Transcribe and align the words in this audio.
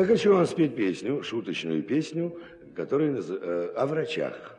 Я 0.00 0.06
хочу 0.06 0.32
вам 0.32 0.46
спеть 0.46 0.74
песню, 0.74 1.22
шуточную 1.22 1.82
песню, 1.82 2.34
которая 2.74 3.12
наз... 3.12 3.26
э, 3.28 3.74
о 3.76 3.84
врачах. 3.84 4.56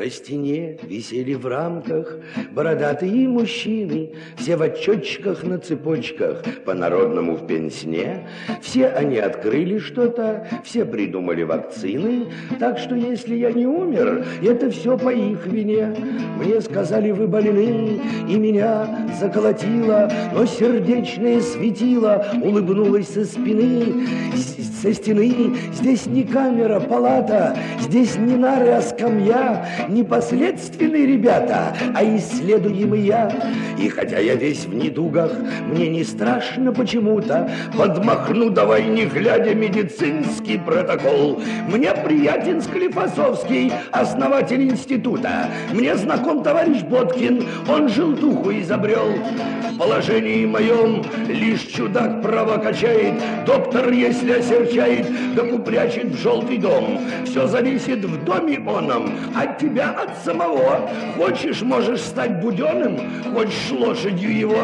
На 0.00 0.08
стене 0.08 0.78
висели 0.82 1.34
в 1.34 1.46
рамках 1.46 2.16
бородатые 2.52 3.28
мужчины, 3.28 4.12
Все 4.38 4.56
в 4.56 4.62
отчетчиках 4.62 5.44
на 5.44 5.58
цепочках, 5.58 6.42
по-народному 6.64 7.34
в 7.34 7.46
пенсне. 7.46 8.26
Все 8.62 8.86
они 8.86 9.18
открыли 9.18 9.76
что-то, 9.76 10.48
все 10.64 10.86
придумали 10.86 11.42
вакцины, 11.42 12.32
Так 12.58 12.78
что 12.78 12.94
если 12.94 13.34
я 13.34 13.52
не 13.52 13.66
умер, 13.66 14.24
это 14.42 14.70
все 14.70 14.96
по 14.96 15.10
их 15.10 15.44
вине. 15.44 15.94
Мне 16.38 16.62
сказали, 16.62 17.10
вы 17.10 17.28
больны, 17.28 18.00
и 18.26 18.36
меня 18.36 19.06
заколотило, 19.20 20.10
Но 20.32 20.46
сердечное 20.46 21.42
светило 21.42 22.24
улыбнулось 22.42 23.08
со 23.08 23.26
спины, 23.26 24.06
со 24.80 24.94
стены. 24.94 25.56
Здесь 25.72 26.06
не 26.06 26.24
камера, 26.24 26.80
палата, 26.80 27.56
здесь 27.80 28.16
не 28.16 28.36
нары, 28.36 28.68
а 28.68 28.80
скамья, 28.80 29.66
непоследственные 29.88 31.06
ребята, 31.06 31.76
а 31.94 32.04
исследуемый 32.04 33.02
я. 33.02 33.30
И 33.78 33.88
хотя 33.88 34.18
я 34.18 34.34
весь 34.34 34.64
в 34.64 34.74
недугах, 34.74 35.32
мне 35.66 35.88
не 35.88 36.04
страшно 36.04 36.72
почему-то, 36.72 37.50
подмахну 37.76 38.50
давай 38.50 38.86
не 38.86 39.04
глядя 39.06 39.54
медицинский 39.54 40.58
протокол. 40.58 41.40
Мне 41.68 41.92
приятен 41.92 42.60
Склифосовский, 42.60 43.72
основатель 43.92 44.62
института. 44.62 45.50
Мне 45.72 45.96
знаком 45.96 46.42
товарищ 46.42 46.82
Боткин, 46.82 47.44
он 47.68 47.88
желтуху 47.88 48.52
изобрел. 48.52 49.12
В 49.72 49.78
положении 49.78 50.44
моем 50.44 51.02
лишь 51.26 51.62
чудак 51.62 52.22
право 52.22 52.58
качает, 52.58 53.14
доктор, 53.46 53.90
если 53.90 54.32
осерчает, 54.32 54.69
да 55.34 55.42
упрячет 55.42 56.06
в 56.06 56.16
желтый 56.16 56.58
дом. 56.58 57.00
Все 57.24 57.46
зависит 57.46 58.04
в 58.04 58.24
доме 58.24 58.58
оном 58.58 59.12
от 59.36 59.58
тебя 59.58 59.90
от 59.90 60.16
самого. 60.24 60.88
Хочешь, 61.16 61.62
можешь 61.62 62.00
стать 62.00 62.40
буденным, 62.40 62.98
хочешь 63.34 63.70
лошадью 63.70 64.36
его. 64.36 64.62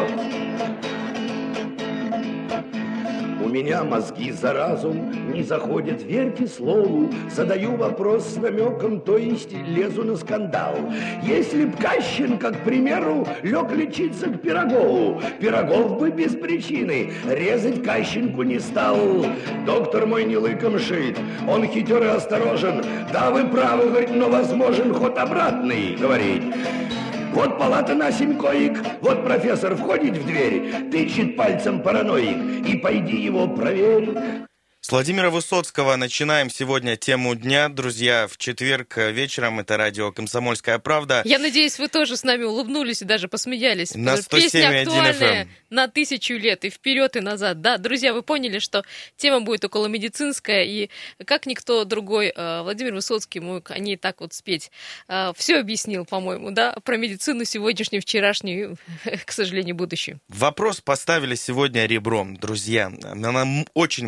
Меня 3.57 3.83
мозги 3.83 4.31
за 4.31 4.53
разум 4.53 5.11
не 5.33 5.41
заходят, 5.41 6.03
верьте 6.03 6.45
слову. 6.45 7.09
Задаю 7.31 7.75
вопрос 7.75 8.35
с 8.35 8.35
намеком, 8.35 9.01
то 9.01 9.17
есть 9.17 9.51
лезу 9.51 10.03
на 10.03 10.15
скандал. 10.15 10.75
Если 11.23 11.65
б 11.65 11.75
Кащенко, 11.75 12.51
к 12.51 12.63
примеру, 12.63 13.27
лег 13.41 13.71
лечиться 13.71 14.27
к 14.27 14.41
Пирогову, 14.43 15.19
Пирогов 15.39 15.97
бы 15.97 16.11
без 16.11 16.35
причины 16.35 17.11
резать 17.27 17.81
Кащенку 17.83 18.43
не 18.43 18.59
стал. 18.59 19.25
Доктор 19.65 20.05
мой 20.05 20.25
не 20.25 20.37
лыком 20.37 20.77
шит, 20.77 21.17
он 21.47 21.65
хитер 21.65 22.03
и 22.03 22.07
осторожен. 22.09 22.83
Да, 23.11 23.31
вы 23.31 23.45
правы, 23.45 23.89
говорит, 23.89 24.11
но 24.13 24.29
возможен 24.29 24.93
ход 24.93 25.17
обратный, 25.17 25.95
говорит. 25.95 26.43
Вот 27.37 27.59
палата 27.59 27.93
на 27.93 28.11
семь 28.11 28.35
коек, 28.35 28.83
вот 28.99 29.23
профессор 29.23 29.75
входит 29.75 30.17
в 30.17 30.25
дверь, 30.25 30.89
тычет 30.89 31.37
пальцем 31.37 31.83
параноик, 31.83 32.65
и 32.67 32.77
пойди 32.77 33.15
его 33.15 33.47
проверь. 33.47 34.09
С 34.87 34.91
Владимира 34.91 35.29
Высоцкого 35.29 35.97
начинаем 35.97 36.49
сегодня 36.49 36.95
тему 36.95 37.35
дня. 37.35 37.67
Друзья, 37.67 38.25
в 38.25 38.37
четверг 38.37 38.95
вечером 38.95 39.59
это 39.59 39.75
радио 39.75 40.13
«Комсомольская 40.13 40.79
правда». 40.79 41.23
Я 41.25 41.39
надеюсь, 41.39 41.77
вы 41.77 41.89
тоже 41.89 42.15
с 42.15 42.23
нами 42.23 42.43
улыбнулись 42.43 43.01
и 43.01 43.05
даже 43.05 43.27
посмеялись. 43.27 43.95
На 43.95 44.15
107,1 44.15 44.29
Песня 44.29 44.79
актуальная 44.79 45.43
FM. 45.43 45.47
на 45.71 45.89
тысячу 45.89 46.35
лет 46.35 46.63
и 46.63 46.69
вперед 46.69 47.17
и 47.17 47.19
назад. 47.19 47.59
Да, 47.59 47.77
друзья, 47.77 48.13
вы 48.13 48.21
поняли, 48.21 48.59
что 48.59 48.85
тема 49.17 49.41
будет 49.41 49.65
около 49.65 49.87
медицинская, 49.87 50.63
и 50.63 50.89
как 51.25 51.47
никто 51.47 51.83
другой, 51.83 52.31
э, 52.33 52.61
Владимир 52.61 52.93
Высоцкий 52.93 53.41
мог 53.41 53.71
о 53.71 53.79
ней 53.79 53.97
так 53.97 54.21
вот 54.21 54.31
спеть. 54.31 54.71
Э, 55.09 55.33
Все 55.35 55.57
объяснил, 55.57 56.05
по-моему, 56.05 56.51
да, 56.51 56.77
про 56.85 56.95
медицину 56.95 57.43
сегодняшнюю, 57.43 58.01
вчерашнюю, 58.01 58.77
к 59.25 59.33
сожалению, 59.33 59.75
будущую. 59.75 60.21
Вопрос 60.29 60.79
поставили 60.79 61.35
сегодня 61.35 61.87
ребром, 61.87 62.37
друзья. 62.37 62.89
Она 63.03 63.65
очень 63.73 64.07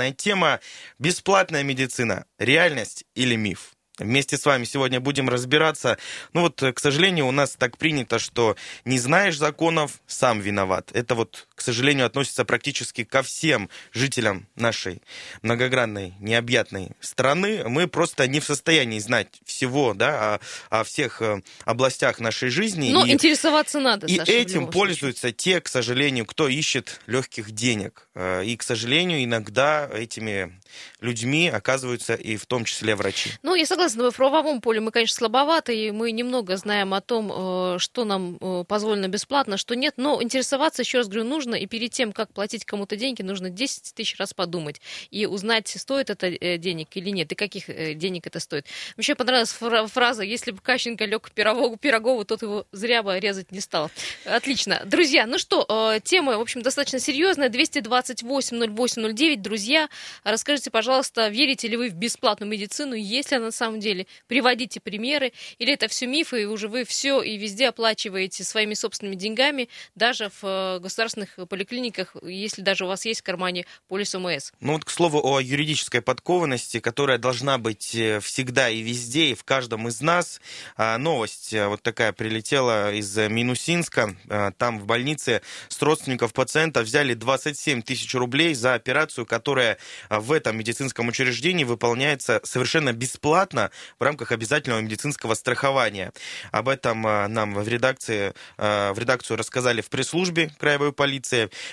многогранная 0.00 0.12
тема. 0.12 0.60
Бесплатная 0.98 1.62
медицина. 1.62 2.24
Реальность 2.38 3.04
или 3.14 3.36
миф? 3.36 3.72
Вместе 3.98 4.38
с 4.38 4.46
вами 4.46 4.64
сегодня 4.64 4.98
будем 4.98 5.28
разбираться. 5.28 5.98
Ну 6.32 6.40
вот, 6.40 6.62
э, 6.62 6.72
к 6.72 6.80
сожалению, 6.80 7.26
у 7.26 7.32
нас 7.32 7.56
так 7.56 7.76
принято, 7.76 8.18
что 8.18 8.56
не 8.86 8.98
знаешь 8.98 9.36
законов, 9.36 10.00
сам 10.06 10.40
виноват. 10.40 10.90
Это 10.94 11.14
вот, 11.14 11.48
к 11.60 11.62
сожалению, 11.62 12.06
относится 12.06 12.46
практически 12.46 13.04
ко 13.04 13.22
всем 13.22 13.68
жителям 13.92 14.46
нашей 14.56 15.02
многогранной, 15.42 16.14
необъятной 16.18 16.92
страны. 17.00 17.68
Мы 17.68 17.86
просто 17.86 18.26
не 18.26 18.40
в 18.40 18.46
состоянии 18.46 18.98
знать 18.98 19.28
всего, 19.44 19.92
да, 19.92 20.40
о, 20.70 20.80
о 20.80 20.84
всех 20.84 21.20
э, 21.20 21.42
областях 21.66 22.18
нашей 22.18 22.48
жизни. 22.48 22.92
Но 22.92 23.04
И- 23.04 23.10
интересоваться 23.10 23.78
надо, 23.78 24.06
и 24.06 24.16
Саша, 24.16 24.32
этим 24.32 24.68
пользуются 24.68 25.32
те, 25.32 25.60
к 25.60 25.68
сожалению, 25.68 26.24
кто 26.24 26.48
ищет 26.48 26.98
легких 27.06 27.50
денег. 27.50 28.08
Э, 28.14 28.42
И, 28.42 28.56
к 28.56 28.62
сожалению, 28.62 29.22
иногда 29.22 29.86
этими 29.92 30.58
людьми 31.02 31.50
оказываются 31.50 32.14
и 32.14 32.36
в 32.38 32.46
том 32.46 32.64
числе 32.64 32.94
врачи. 32.96 33.32
Ну, 33.42 33.54
я 33.54 33.66
согласна, 33.66 34.10
в 34.10 34.16
правовом 34.16 34.62
поле 34.62 34.80
мы, 34.80 34.92
конечно, 34.92 35.14
слабоваты, 35.16 35.76
и 35.76 35.90
мы 35.90 36.10
немного 36.12 36.56
знаем 36.56 36.94
о 36.94 37.02
том, 37.02 37.30
э, 37.30 37.78
что 37.80 38.06
нам 38.06 38.38
позволено 38.66 39.08
бесплатно, 39.08 39.58
что 39.58 39.74
нет, 39.76 39.94
но 39.98 40.22
интересоваться, 40.22 40.80
еще 40.80 40.98
раз 40.98 41.08
говорю, 41.08 41.28
нужно, 41.28 41.49
и 41.54 41.66
перед 41.66 41.92
тем, 41.92 42.12
как 42.12 42.32
платить 42.32 42.64
кому-то 42.64 42.96
деньги, 42.96 43.22
нужно 43.22 43.50
10 43.50 43.94
тысяч 43.94 44.18
раз 44.18 44.34
подумать 44.34 44.80
и 45.10 45.26
узнать, 45.26 45.68
стоит 45.68 46.10
это 46.10 46.26
э, 46.26 46.58
денег 46.58 46.88
или 46.94 47.10
нет, 47.10 47.30
и 47.32 47.34
каких 47.34 47.68
э, 47.68 47.94
денег 47.94 48.26
это 48.26 48.40
стоит. 48.40 48.66
Мне 48.96 49.14
понравилась 49.14 49.52
фра- 49.52 49.86
фраза, 49.86 50.22
если 50.22 50.50
бы 50.50 50.60
Кащенко 50.60 51.04
лег 51.04 51.30
к 51.30 51.30
Пирогову, 51.32 52.24
тот 52.24 52.42
его 52.42 52.66
зря 52.72 53.02
бы 53.02 53.18
резать 53.18 53.52
не 53.52 53.60
стал. 53.60 53.90
Отлично. 54.24 54.82
Друзья, 54.84 55.26
ну 55.26 55.38
что, 55.38 55.66
э, 55.68 56.00
тема, 56.02 56.38
в 56.38 56.40
общем, 56.40 56.62
достаточно 56.62 56.98
серьезная. 56.98 57.48
228-08-09. 57.48 59.36
Друзья, 59.36 59.88
расскажите, 60.24 60.70
пожалуйста, 60.70 61.28
верите 61.28 61.68
ли 61.68 61.76
вы 61.76 61.88
в 61.90 61.94
бесплатную 61.94 62.50
медицину? 62.50 62.94
Есть 62.94 63.30
ли 63.30 63.36
она 63.36 63.46
на 63.46 63.52
самом 63.52 63.80
деле? 63.80 64.06
Приводите 64.26 64.80
примеры. 64.80 65.32
Или 65.58 65.74
это 65.74 65.88
все 65.88 66.06
мифы, 66.06 66.42
и 66.42 66.44
уже 66.44 66.68
вы 66.68 66.84
все 66.84 67.22
и 67.22 67.36
везде 67.36 67.68
оплачиваете 67.68 68.44
своими 68.44 68.74
собственными 68.74 69.16
деньгами, 69.16 69.68
даже 69.94 70.30
в 70.40 70.78
государственных 70.80 71.30
поликлиниках, 71.46 72.16
если 72.22 72.62
даже 72.62 72.84
у 72.84 72.88
вас 72.88 73.04
есть 73.04 73.20
в 73.20 73.24
кармане 73.24 73.66
полис 73.88 74.14
ОМС. 74.14 74.52
Ну 74.60 74.74
вот, 74.74 74.84
к 74.84 74.90
слову, 74.90 75.20
о 75.24 75.40
юридической 75.40 76.00
подкованности, 76.00 76.80
которая 76.80 77.18
должна 77.18 77.58
быть 77.58 77.94
э, 77.94 78.20
всегда 78.20 78.68
и 78.68 78.80
везде, 78.80 79.30
и 79.30 79.34
в 79.34 79.44
каждом 79.44 79.88
из 79.88 80.00
нас. 80.00 80.40
А, 80.76 80.98
Новость 80.98 81.52
э, 81.52 81.66
вот 81.66 81.82
такая 81.82 82.12
прилетела 82.12 82.92
из 82.92 83.16
э, 83.16 83.28
Минусинска. 83.28 84.14
А, 84.28 84.52
Там 84.52 84.78
в 84.78 84.86
больнице 84.86 85.42
с 85.68 85.80
родственников 85.82 86.32
пациента 86.32 86.82
взяли 86.82 87.14
27 87.14 87.82
тысяч 87.82 88.14
рублей 88.14 88.54
за 88.54 88.74
операцию, 88.74 89.26
которая 89.26 89.78
а, 90.08 90.20
в 90.20 90.32
этом 90.32 90.56
медицинском 90.58 91.08
учреждении 91.08 91.64
выполняется 91.64 92.40
совершенно 92.44 92.92
бесплатно 92.92 93.70
в 93.98 94.02
рамках 94.02 94.32
обязательного 94.32 94.80
медицинского 94.80 95.34
страхования. 95.34 96.12
Об 96.50 96.68
этом 96.68 97.02
нам 97.02 97.54
в 97.54 97.68
редакции, 97.68 98.34
в 98.56 98.94
редакцию 98.96 99.36
рассказали 99.36 99.80
в 99.80 99.88
пресс-службе 99.88 100.50
краевой 100.58 100.92
полиции. 100.92 101.29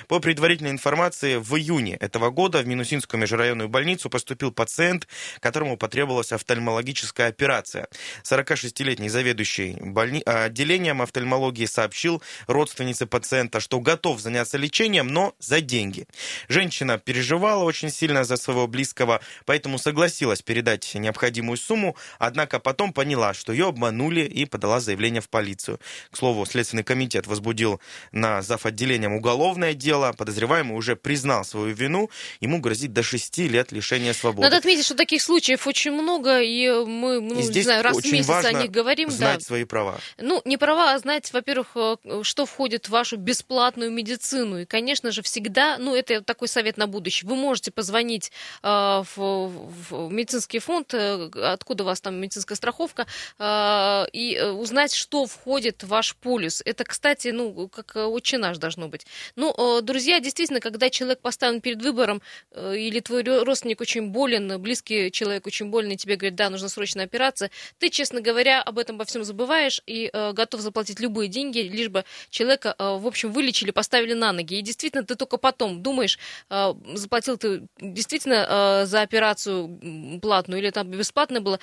По 0.07 0.19
предварительной 0.19 0.71
информации, 0.71 1.37
в 1.37 1.55
июне 1.55 1.95
этого 1.95 2.29
года 2.29 2.59
в 2.59 2.67
Минусинскую 2.67 3.19
межрайонную 3.19 3.69
больницу 3.69 4.09
поступил 4.09 4.51
пациент, 4.51 5.07
которому 5.39 5.77
потребовалась 5.77 6.31
офтальмологическая 6.31 7.27
операция. 7.27 7.87
46-летний 8.23 9.09
заведующий 9.09 9.77
больни... 9.79 10.21
а, 10.25 10.45
отделением 10.45 11.01
офтальмологии 11.01 11.65
сообщил 11.65 12.21
родственнице 12.47 13.05
пациента, 13.05 13.59
что 13.59 13.79
готов 13.79 14.19
заняться 14.19 14.57
лечением, 14.57 15.07
но 15.07 15.33
за 15.39 15.61
деньги. 15.61 16.07
Женщина 16.47 16.97
переживала 16.97 17.63
очень 17.63 17.89
сильно 17.89 18.23
за 18.23 18.37
своего 18.37 18.67
близкого, 18.67 19.21
поэтому 19.45 19.77
согласилась 19.77 20.41
передать 20.41 20.95
необходимую 20.95 21.57
сумму, 21.57 21.95
однако 22.19 22.59
потом 22.59 22.93
поняла, 22.93 23.33
что 23.33 23.51
ее 23.51 23.67
обманули 23.67 24.21
и 24.21 24.45
подала 24.45 24.79
заявление 24.79 25.21
в 25.21 25.29
полицию. 25.29 25.79
К 26.11 26.17
слову, 26.17 26.45
Следственный 26.45 26.83
комитет 26.83 27.27
возбудил 27.27 27.81
на 28.11 28.41
зав. 28.41 28.65
отделением 28.65 29.15
уголовное 29.47 29.73
дело. 29.73 30.13
Подозреваемый 30.17 30.77
уже 30.77 30.95
признал 30.95 31.45
свою 31.45 31.73
вину. 31.73 32.09
Ему 32.41 32.59
грозит 32.59 32.93
до 32.93 33.03
6 33.03 33.37
лет 33.39 33.71
лишения 33.71 34.13
свободы. 34.13 34.43
Надо 34.43 34.57
отметить, 34.57 34.85
что 34.85 34.95
таких 34.95 35.21
случаев 35.21 35.65
очень 35.67 35.91
много, 35.91 36.41
и 36.41 36.69
мы, 36.85 37.21
ну, 37.21 37.33
И 37.33 37.37
не 37.37 37.43
здесь 37.43 37.65
знаю, 37.65 37.83
раз 37.83 37.93
в 37.93 37.97
очень 37.97 38.13
месяц 38.13 38.27
важно 38.27 38.49
о 38.49 38.61
них 38.63 38.71
говорим. 38.71 39.09
знать 39.09 39.39
да. 39.39 39.45
свои 39.45 39.63
права. 39.63 39.99
Ну, 40.17 40.41
не 40.45 40.57
права, 40.57 40.93
а 40.93 40.99
знать, 40.99 41.31
во-первых, 41.31 41.67
э, 41.75 41.95
что 42.23 42.45
входит 42.45 42.87
в 42.87 42.89
вашу 42.89 43.17
бесплатную 43.17 43.91
медицину. 43.91 44.61
И, 44.61 44.65
конечно 44.65 45.11
же, 45.11 45.21
всегда, 45.21 45.77
ну, 45.77 45.95
это 45.95 46.21
такой 46.21 46.47
совет 46.47 46.77
на 46.77 46.87
будущее. 46.87 47.29
Вы 47.29 47.35
можете 47.35 47.71
позвонить 47.71 48.31
э, 48.63 48.67
в, 48.67 49.47
в 49.89 50.11
медицинский 50.11 50.59
фонд, 50.59 50.93
э, 50.93 51.29
откуда 51.43 51.83
у 51.83 51.87
вас 51.87 52.01
там 52.01 52.15
медицинская 52.15 52.55
страховка, 52.55 53.07
э, 53.39 54.05
и 54.11 54.35
э, 54.35 54.51
узнать, 54.51 54.93
что 54.93 55.25
входит 55.25 55.83
в 55.83 55.87
ваш 55.87 56.15
полис. 56.15 56.61
Это, 56.65 56.83
кстати, 56.83 57.29
ну, 57.29 57.69
как 57.69 57.95
э, 57.95 58.03
отче 58.03 58.37
наш 58.37 58.57
должно 58.57 58.87
быть. 58.87 59.07
Ну, 59.37 59.53
э, 59.55 59.81
друзья, 59.83 60.19
действительно, 60.19 60.59
когда 60.59 60.89
человек 60.89 61.19
поставлен 61.19 61.61
перед 61.61 61.79
выбором, 61.83 62.23
э, 62.53 62.75
или 62.75 62.99
твой 63.01 63.21
родственник 63.21 63.79
очень 63.79 64.09
болен, 64.09 64.59
близкий 64.59 65.11
человек 65.11 65.45
очень 65.45 65.69
болен, 65.69 65.91
и 65.91 65.95
тебе 65.95 66.15
говорит, 66.15 66.33
да, 66.33 66.49
нужна 66.49 66.69
срочная 66.69 67.05
операция, 67.05 67.51
ты, 67.77 67.89
честно 67.89 68.19
говоря, 68.19 68.63
об 68.63 68.79
этом 68.79 68.97
во 68.97 69.05
всем 69.05 69.23
забываешь 69.23 69.83
и 69.85 70.09
э, 70.11 70.33
готов 70.33 70.61
заплатить 70.61 70.99
любые 70.99 71.27
деньги, 71.27 71.59
лишь 71.59 71.89
бы 71.89 72.03
человека, 72.31 72.75
в 72.79 73.05
общем, 73.05 73.31
вылечили, 73.31 73.69
поставили 73.69 74.13
на 74.13 74.31
ноги. 74.31 74.55
И 74.55 74.61
действительно, 74.63 75.03
ты 75.03 75.13
только 75.13 75.37
потом 75.37 75.83
думаешь, 75.83 76.17
заплатил 76.49 77.37
ты 77.37 77.67
действительно 77.79 78.85
за 78.85 79.01
операцию 79.01 80.19
платную 80.21 80.61
или 80.61 80.71
там 80.71 80.89
бесплатно 80.89 81.41
было, 81.41 81.59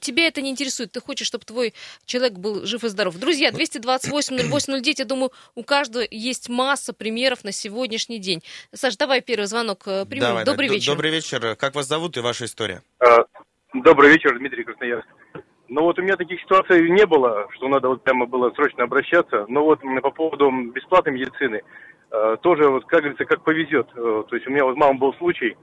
тебя 0.00 0.26
это 0.26 0.42
не 0.42 0.50
интересует. 0.50 0.92
Ты 0.92 1.00
хочешь, 1.00 1.26
чтобы 1.26 1.44
твой 1.44 1.74
человек 2.06 2.34
был 2.34 2.64
жив 2.66 2.84
и 2.84 2.88
здоров. 2.88 3.16
Друзья, 3.16 3.50
228-08-09, 3.50 4.94
я 4.98 5.04
думаю, 5.04 5.30
у 5.54 5.62
каждого 5.62 6.04
есть 6.10 6.48
масса 6.48 6.92
примеров 6.92 7.44
на 7.44 7.52
сегодняшний 7.52 8.18
день. 8.18 8.42
Саш, 8.72 8.96
давай 8.96 9.20
первый 9.20 9.46
звонок 9.46 9.82
э, 9.86 10.04
примем. 10.06 10.28
Давай, 10.28 10.44
Добрый 10.44 10.68
да. 10.68 10.74
вечер. 10.74 10.92
Добрый 10.92 11.10
вечер. 11.10 11.56
Как 11.56 11.74
вас 11.74 11.86
зовут 11.86 12.16
и 12.16 12.20
ваша 12.20 12.44
история? 12.44 12.82
А, 13.00 13.24
добрый 13.72 14.10
вечер, 14.10 14.38
Дмитрий 14.38 14.64
Красноярск. 14.64 15.08
Ну 15.68 15.82
вот 15.82 15.98
у 15.98 16.02
меня 16.02 16.16
таких 16.16 16.40
ситуаций 16.40 16.88
не 16.90 17.06
было, 17.06 17.48
что 17.52 17.68
надо 17.68 17.88
вот 17.88 18.02
прямо 18.02 18.26
было 18.26 18.50
срочно 18.52 18.84
обращаться. 18.84 19.46
Но 19.48 19.64
вот 19.64 19.80
по 20.02 20.10
поводу 20.10 20.50
бесплатной 20.72 21.14
медицины, 21.14 21.62
э, 22.10 22.36
тоже, 22.42 22.68
вот, 22.68 22.84
как 22.86 23.00
говорится, 23.00 23.24
как 23.24 23.42
повезет. 23.42 23.88
То 23.94 24.28
есть 24.32 24.46
у 24.46 24.50
меня 24.50 24.64
вот 24.64 24.76
мама 24.76 24.98
был 24.98 25.14
случай, 25.14 25.56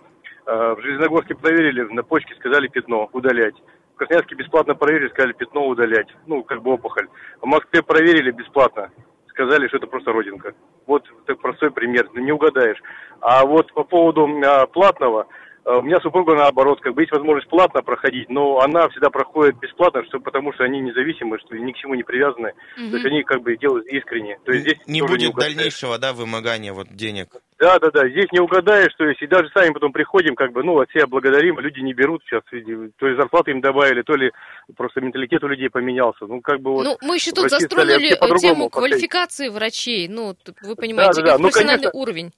в 0.44 0.78
Железногорске 0.82 1.36
проверили, 1.36 1.84
на 1.94 2.02
почке 2.02 2.34
сказали 2.36 2.68
пятно 2.68 3.08
удалять. 3.14 3.54
Красноярске 4.02 4.34
бесплатно 4.34 4.74
проверили, 4.74 5.10
сказали 5.10 5.34
пятно 5.34 5.68
удалять. 5.68 6.08
Ну, 6.26 6.44
как 6.44 6.64
бы 6.64 6.74
опухоль. 6.74 7.08
В 7.40 7.46
Москве 7.46 7.84
проверили 7.84 8.32
бесплатно. 8.32 8.90
Сказали, 9.28 9.68
что 9.68 9.78
это 9.78 9.86
просто 9.86 10.12
родинка. 10.12 10.56
Вот 10.88 11.04
так 11.28 11.40
простой 11.40 11.70
пример. 11.70 12.10
Ну, 12.12 12.22
не 12.22 12.32
угадаешь. 12.32 12.82
А 13.20 13.46
вот 13.46 13.72
по 13.74 13.84
поводу 13.84 14.28
а, 14.44 14.66
платного, 14.66 15.28
а, 15.66 15.78
у 15.78 15.82
меня 15.84 16.00
супруга 16.02 16.34
наоборот, 16.34 16.82
как 16.82 16.96
бы 16.96 17.04
есть 17.04 17.12
возможность 17.12 17.48
платно 17.48 17.84
проходить, 17.84 18.28
но 18.28 18.60
она 18.62 18.90
всегда 18.90 19.12
проходит 19.12 19.60
бесплатно, 19.60 20.04
что, 20.06 20.20
потому 20.20 20.52
что 20.54 20.64
они 20.64 20.80
независимы, 20.80 21.38
что 21.38 21.56
ни 21.56 21.72
к 21.72 21.76
чему 21.76 21.94
не 21.94 22.02
привязаны. 22.02 22.54
Mm-hmm. 22.80 22.90
То 22.90 22.96
есть 22.96 23.06
они 23.06 23.22
как 23.22 23.44
бы 23.44 23.56
делают 23.56 23.86
искренне. 23.86 24.40
То 24.46 24.52
есть 24.52 24.64
здесь 24.64 24.80
не 24.88 25.02
будет 25.02 25.30
не 25.30 25.32
дальнейшего, 25.32 26.00
да, 26.00 26.14
вымогания 26.14 26.74
вот 26.74 26.88
денег. 26.90 27.36
Да, 27.62 27.78
да, 27.78 27.92
да. 27.92 28.10
Здесь 28.10 28.26
не 28.32 28.40
угадаешь, 28.40 28.92
то 28.98 29.06
есть 29.06 29.22
и 29.22 29.28
даже 29.28 29.52
сами 29.54 29.72
потом 29.72 29.94
приходим, 29.94 30.34
как 30.34 30.52
бы, 30.52 30.64
ну, 30.64 30.80
от 30.80 30.90
себя 30.90 31.06
благодарим, 31.06 31.60
люди 31.60 31.80
не 31.80 31.94
берут 31.94 32.24
сейчас, 32.26 32.42
то 32.50 33.08
ли 33.08 33.16
зарплаты 33.16 33.52
им 33.52 33.62
добавили, 33.62 34.02
то 34.02 34.16
ли 34.16 34.32
просто 34.76 35.00
менталитет 35.00 35.44
у 35.44 35.48
людей 35.48 35.70
поменялся. 35.70 36.26
Ну, 36.26 36.42
как 36.42 36.60
бы 36.60 36.72
вот. 36.72 36.84
Ну, 36.84 36.98
мы 37.04 37.16
еще 37.16 37.32
тут 37.32 37.52
застроили 37.52 38.18
тему 38.40 38.68
квалификации 38.72 39.50
врачей. 39.50 40.08
Ну, 40.08 40.36
вы 40.64 40.76
понимаете, 40.76 41.22
да, 41.22 41.28
да, 41.28 41.38
да. 41.38 41.44
Профессиональный 41.44 41.84
ну, 41.84 41.92
конечно, 41.92 42.00
уровень. 42.00 42.32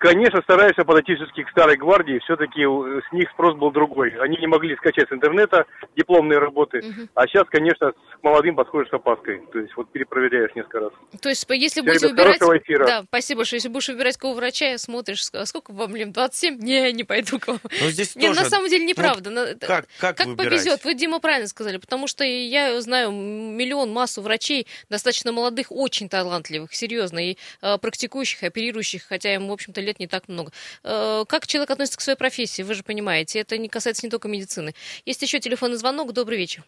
Конечно, 0.00 0.40
стараешься 0.40 0.82
подойти 0.84 1.14
к 1.14 1.50
старой 1.50 1.76
гвардии, 1.76 2.20
все-таки 2.24 2.62
с 2.62 3.12
них 3.12 3.28
спрос 3.32 3.54
был 3.56 3.70
другой. 3.70 4.10
Они 4.18 4.38
не 4.38 4.46
могли 4.46 4.74
скачать 4.76 5.10
с 5.10 5.12
интернета 5.12 5.66
дипломные 5.94 6.38
работы, 6.38 6.78
угу. 6.78 7.08
а 7.14 7.26
сейчас, 7.26 7.44
конечно, 7.50 7.92
к 7.92 8.22
молодым 8.22 8.56
подходишь 8.56 8.88
с 8.88 8.94
опаской. 8.94 9.42
То 9.52 9.58
есть 9.58 9.76
вот 9.76 9.92
перепроверяешь 9.92 10.54
несколько 10.54 10.80
раз. 10.80 10.92
То 11.20 11.28
есть 11.28 11.44
если 11.50 11.82
будете 11.82 12.08
выбирать... 12.08 12.40
Эфира. 12.40 12.86
Да, 12.86 13.02
спасибо 13.08 13.40
большое. 13.40 13.58
Если 13.58 13.68
будешь 13.68 13.88
выбирать 13.88 14.16
кого 14.16 14.32
врача, 14.32 14.78
смотришь, 14.78 15.26
сколько 15.44 15.72
вам 15.72 15.94
лет? 15.94 16.12
27? 16.12 16.58
Не, 16.58 16.92
не 16.92 17.04
пойду 17.04 17.38
к 17.38 17.48
вам. 17.48 17.60
Но 17.62 17.90
здесь 17.90 18.16
Нет, 18.16 18.28
тоже... 18.28 18.40
на 18.40 18.46
самом 18.48 18.68
деле 18.68 18.86
неправда. 18.86 19.28
Ну, 19.28 19.44
как 19.60 19.86
как, 19.98 20.16
как 20.16 20.36
повезет. 20.36 20.82
Вы, 20.84 20.94
Дима, 20.94 21.20
правильно 21.20 21.46
сказали, 21.46 21.76
потому 21.76 22.06
что 22.06 22.24
я 22.24 22.80
знаю 22.80 23.10
миллион, 23.10 23.92
массу 23.92 24.22
врачей, 24.22 24.66
достаточно 24.88 25.30
молодых, 25.32 25.66
очень 25.70 26.08
талантливых, 26.08 26.74
серьезно, 26.74 27.18
и 27.18 27.36
э, 27.60 27.78
практикующих, 27.78 28.42
оперирующих, 28.42 29.02
хотя 29.02 29.34
им, 29.34 29.48
в 29.48 29.52
общем-то, 29.52 29.80
лет 29.80 29.89
не 29.98 30.06
так 30.06 30.28
много. 30.28 30.52
Э, 30.84 31.24
как 31.26 31.46
человек 31.46 31.70
относится 31.70 31.98
к 31.98 32.02
своей 32.02 32.18
профессии, 32.18 32.62
вы 32.62 32.74
же 32.74 32.82
понимаете, 32.84 33.40
это 33.40 33.58
не 33.58 33.68
касается 33.68 34.06
не 34.06 34.10
только 34.10 34.28
медицины. 34.28 34.72
Есть 35.06 35.22
еще 35.22 35.40
телефонный 35.40 35.76
звонок. 35.76 36.12
Добрый 36.12 36.38
вечер. 36.38 36.62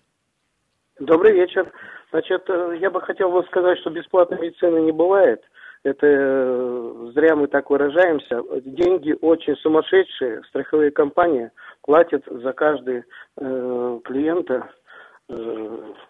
Добрый 0.98 1.32
вечер. 1.32 1.70
Значит, 2.10 2.44
э, 2.48 2.76
я 2.80 2.90
бы 2.90 3.00
хотел 3.00 3.30
бы 3.30 3.42
сказать, 3.44 3.78
что 3.78 3.90
бесплатной 3.90 4.38
медицины 4.38 4.80
не 4.80 4.92
бывает. 4.92 5.42
Это 5.84 6.06
э, 6.06 7.10
зря 7.14 7.34
мы 7.34 7.48
так 7.48 7.70
выражаемся. 7.70 8.42
Деньги 8.64 9.16
очень 9.20 9.56
сумасшедшие. 9.56 10.42
Страховые 10.48 10.90
компании 10.90 11.50
платят 11.82 12.22
за 12.26 12.52
каждый 12.52 13.02
э, 13.36 14.00
клиента 14.04 14.70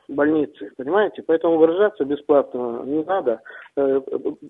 больницы, 0.09 0.71
понимаете? 0.77 1.23
Поэтому 1.23 1.59
выражаться 1.59 2.05
бесплатно 2.05 2.83
не 2.85 3.03
надо. 3.05 3.41
Э, 3.77 4.01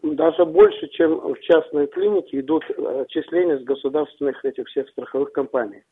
даже 0.02 0.44
больше, 0.44 0.88
чем 0.88 1.18
в 1.20 1.38
частной 1.40 1.86
клинике, 1.86 2.40
идут 2.40 2.64
отчисления 2.70 3.58
с 3.58 3.64
государственных 3.64 4.44
этих 4.44 4.66
всех 4.68 4.88
страховых 4.90 5.32
компаний. 5.32 5.82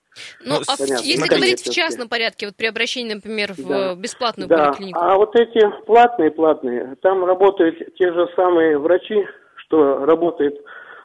Ну, 0.45 0.55
а 0.55 0.77
Понятно. 0.77 1.05
если 1.05 1.29
говорить 1.29 1.61
в 1.61 1.73
частном 1.73 2.09
порядке, 2.09 2.47
вот 2.47 2.57
при 2.57 2.67
обращении, 2.67 3.15
например, 3.15 3.53
в 3.53 3.69
да. 3.69 3.95
бесплатную 3.95 4.49
да. 4.49 4.69
поликлинику? 4.69 4.99
А 5.01 5.17
вот 5.17 5.37
эти 5.37 5.61
платные, 5.87 6.31
платные, 6.31 6.97
там 7.03 7.25
работают 7.25 7.95
те 7.97 8.13
же 8.13 8.29
самые 8.35 8.79
врачи, 8.79 9.27
что 9.57 10.05
работают 10.05 10.57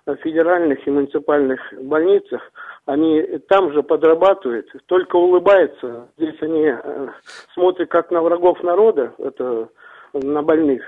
в 0.05 0.15
федеральных 0.17 0.85
и 0.87 0.91
муниципальных 0.91 1.59
больницах, 1.81 2.41
они 2.85 3.21
там 3.47 3.73
же 3.73 3.83
подрабатывают, 3.83 4.69
только 4.85 5.15
улыбаются. 5.15 6.09
Здесь 6.17 6.39
они 6.41 6.65
э, 6.65 7.07
смотрят 7.53 7.89
как 7.89 8.11
на 8.11 8.21
врагов 8.21 8.61
народа, 8.63 9.13
это 9.17 9.69
на 10.13 10.43
больных. 10.43 10.83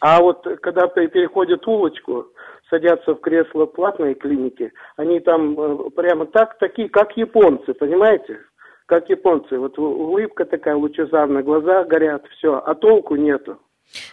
А 0.00 0.20
вот 0.20 0.46
когда 0.60 0.88
переходят 0.88 1.66
улочку, 1.66 2.26
садятся 2.68 3.14
в 3.14 3.20
кресло 3.20 3.66
платной 3.66 4.14
клиники, 4.14 4.72
они 4.96 5.20
там 5.20 5.58
э, 5.58 5.90
прямо 5.90 6.26
так, 6.26 6.58
такие, 6.58 6.88
как 6.88 7.16
японцы, 7.16 7.74
понимаете? 7.74 8.40
Как 8.86 9.08
японцы. 9.08 9.58
Вот 9.58 9.78
улыбка 9.78 10.44
такая 10.44 10.74
лучезарная, 10.74 11.42
глаза 11.42 11.84
горят, 11.84 12.26
все, 12.36 12.56
а 12.64 12.74
толку 12.74 13.14
нету. 13.14 13.58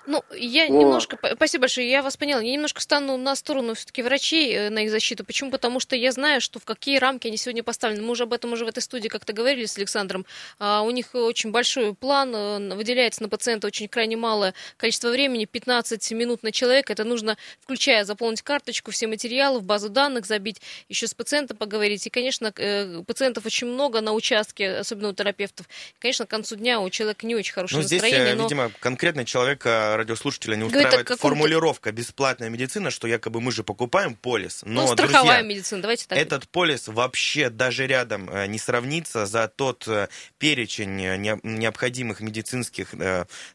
Ну, 0.05 0.23
я 0.35 0.67
вот. 0.67 0.79
немножко, 0.79 1.17
спасибо 1.35 1.61
большое, 1.61 1.89
я 1.89 2.01
вас 2.01 2.17
поняла, 2.17 2.41
я 2.41 2.51
немножко 2.51 2.81
стану 2.81 3.17
на 3.17 3.35
сторону 3.35 3.73
все-таки 3.73 4.01
врачей, 4.01 4.53
э, 4.53 4.69
на 4.69 4.83
их 4.83 4.91
защиту. 4.91 5.23
Почему? 5.23 5.51
Потому 5.51 5.79
что 5.79 5.95
я 5.95 6.11
знаю, 6.11 6.41
что 6.41 6.59
в 6.59 6.65
какие 6.65 6.97
рамки 6.97 7.27
они 7.27 7.37
сегодня 7.37 7.63
поставлены. 7.63 8.03
Мы 8.03 8.11
уже 8.11 8.23
об 8.23 8.33
этом 8.33 8.53
уже 8.53 8.65
в 8.65 8.67
этой 8.67 8.81
студии 8.81 9.07
как-то 9.07 9.33
говорили 9.33 9.65
с 9.65 9.77
Александром. 9.77 10.25
А, 10.59 10.81
у 10.81 10.91
них 10.91 11.13
очень 11.13 11.51
большой 11.51 11.93
план, 11.93 12.35
э, 12.35 12.75
выделяется 12.75 13.23
на 13.23 13.29
пациента 13.29 13.67
очень 13.67 13.87
крайне 13.87 14.17
малое 14.17 14.53
количество 14.77 15.09
времени, 15.09 15.45
15 15.45 16.11
минут 16.11 16.43
на 16.43 16.51
человека. 16.51 16.93
Это 16.93 17.03
нужно, 17.03 17.37
включая 17.59 18.03
заполнить 18.03 18.41
карточку, 18.41 18.91
все 18.91 19.07
материалы 19.07 19.59
в 19.59 19.63
базу 19.63 19.89
данных 19.89 20.25
забить, 20.25 20.61
еще 20.89 21.07
с 21.07 21.13
пациентом 21.13 21.57
поговорить. 21.57 22.05
И, 22.07 22.09
конечно, 22.09 22.51
э, 22.55 23.03
пациентов 23.05 23.45
очень 23.45 23.67
много 23.67 24.01
на 24.01 24.13
участке, 24.13 24.77
особенно 24.77 25.09
у 25.09 25.13
терапевтов. 25.13 25.67
И, 25.67 25.99
конечно, 25.99 26.25
к 26.25 26.29
концу 26.29 26.55
дня 26.55 26.79
у 26.79 26.89
человека 26.89 27.25
не 27.25 27.35
очень 27.35 27.53
хорошее 27.53 27.81
настроение. 27.81 28.21
Здесь, 28.21 28.37
но... 28.37 28.43
видимо, 28.43 28.71
конкретный 28.79 29.25
человек 29.25 29.60
радиослушателя 29.65 30.55
не 30.55 30.63
устраивает 30.63 31.07
формулировка 31.19 31.91
бесплатная 31.91 32.49
медицина, 32.49 32.91
что 32.91 33.07
якобы 33.07 33.41
мы 33.41 33.51
же 33.51 33.63
покупаем 33.63 34.15
полис. 34.15 34.61
Но, 34.65 34.87
ну, 34.87 34.93
страховая 34.93 35.41
друзья, 35.41 35.41
медицина, 35.41 35.81
давайте 35.81 36.05
так. 36.07 36.17
Этот 36.17 36.47
полис 36.47 36.87
вообще 36.87 37.49
даже 37.49 37.87
рядом 37.87 38.29
э, 38.29 38.47
не 38.47 38.59
сравнится 38.59 39.25
за 39.25 39.47
тот 39.47 39.87
э, 39.87 40.07
перечень 40.37 41.01
э, 41.01 41.17
необходимых 41.43 42.21
медицинских 42.21 42.93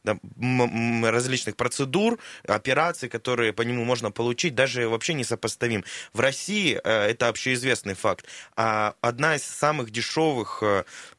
различных 0.05 1.57
процедур, 1.57 2.19
операций, 2.47 3.09
которые 3.09 3.53
по 3.53 3.63
нему 3.63 3.85
можно 3.85 4.11
получить, 4.11 4.55
даже 4.55 4.89
вообще 4.89 5.15
не 5.15 5.25
сопоставим. 5.25 5.85
В 6.13 6.21
России 6.21 6.75
это 6.75 7.29
общеизвестный 7.29 7.95
факт. 7.95 8.27
А 8.57 8.95
одна 9.01 9.37
из 9.37 9.43
самых 9.43 9.91
дешевых 9.91 10.63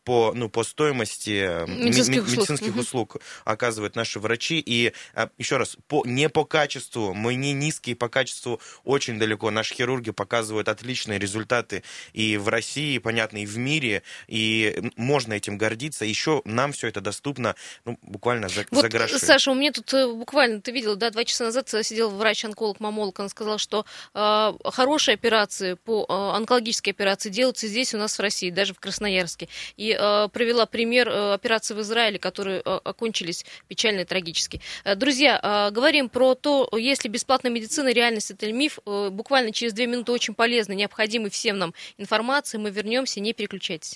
по, 0.07 0.31
ну, 0.33 0.47
по 0.47 0.63
стоимости 0.63 1.65
медицинских, 1.67 2.31
медицинских 2.31 2.69
услуг, 2.77 3.15
услуг 3.15 3.17
оказывают 3.43 3.97
наши 3.97 4.21
врачи. 4.21 4.63
И 4.65 4.93
а, 5.13 5.29
еще 5.37 5.57
раз, 5.57 5.75
по, 5.89 6.05
не 6.05 6.29
по 6.29 6.45
качеству, 6.45 7.13
мы 7.13 7.35
не 7.35 7.51
низкие 7.51 7.93
по 7.97 8.07
качеству, 8.07 8.61
очень 8.85 9.19
далеко. 9.19 9.51
Наши 9.51 9.75
хирурги 9.75 10.11
показывают 10.11 10.69
отличные 10.69 11.19
результаты 11.19 11.83
и 12.13 12.37
в 12.37 12.47
России, 12.47 12.99
понятно, 12.99 13.39
и 13.39 13.45
в 13.45 13.57
мире, 13.57 14.01
и 14.27 14.91
можно 14.95 15.33
этим 15.33 15.57
гордиться. 15.57 16.05
Еще 16.05 16.41
нам 16.45 16.71
все 16.71 16.87
это 16.87 17.01
доступно 17.01 17.57
ну, 17.83 17.99
буквально 18.01 18.47
за, 18.47 18.65
вот, 18.71 18.83
за 18.83 18.87
гроши. 18.87 19.19
Саша, 19.19 19.51
у 19.51 19.55
меня 19.55 19.73
тут 19.73 19.93
э, 19.93 20.07
буквально, 20.07 20.61
ты 20.61 20.71
видел, 20.71 20.95
да, 20.95 21.09
два 21.09 21.25
часа 21.25 21.43
назад 21.43 21.67
сидел 21.67 22.11
врач-онколог-мамолог, 22.11 23.19
он 23.19 23.27
сказал, 23.27 23.57
что 23.57 23.85
э, 24.13 24.53
хорошие 24.63 25.15
операции 25.15 25.73
по 25.73 26.05
э, 26.07 26.37
онкологические 26.37 26.93
операции 26.93 27.27
делаются 27.29 27.67
здесь 27.67 27.93
у 27.93 27.97
нас 27.97 28.17
в 28.17 28.21
России, 28.21 28.51
даже 28.51 28.73
в 28.73 28.79
Красноярске. 28.79 29.49
И 29.75 29.96
э, 29.97 30.29
привела 30.31 30.65
пример 30.65 31.09
э, 31.09 31.33
операции 31.33 31.73
в 31.73 31.81
Израиле, 31.81 32.19
которые 32.19 32.61
э, 32.63 32.79
окончились 32.83 33.45
печально 33.67 34.01
и 34.01 34.05
трагически. 34.05 34.61
Э, 34.83 34.95
друзья, 34.95 35.39
э, 35.41 35.71
говорим 35.71 36.09
про 36.09 36.35
то, 36.35 36.69
если 36.77 37.09
бесплатная 37.09 37.51
медицина, 37.51 37.91
реальность 37.91 38.31
это 38.31 38.51
миф. 38.51 38.79
Э, 38.85 39.09
буквально 39.11 39.51
через 39.51 39.73
две 39.73 39.87
минуты 39.87 40.11
очень 40.11 40.33
полезно, 40.33 40.73
необходимой 40.73 41.29
всем 41.29 41.57
нам 41.57 41.73
информации. 41.97 42.57
Мы 42.57 42.69
вернемся, 42.69 43.19
не 43.19 43.33
переключайтесь. 43.33 43.95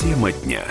Тема 0.00 0.32
дня. 0.32 0.64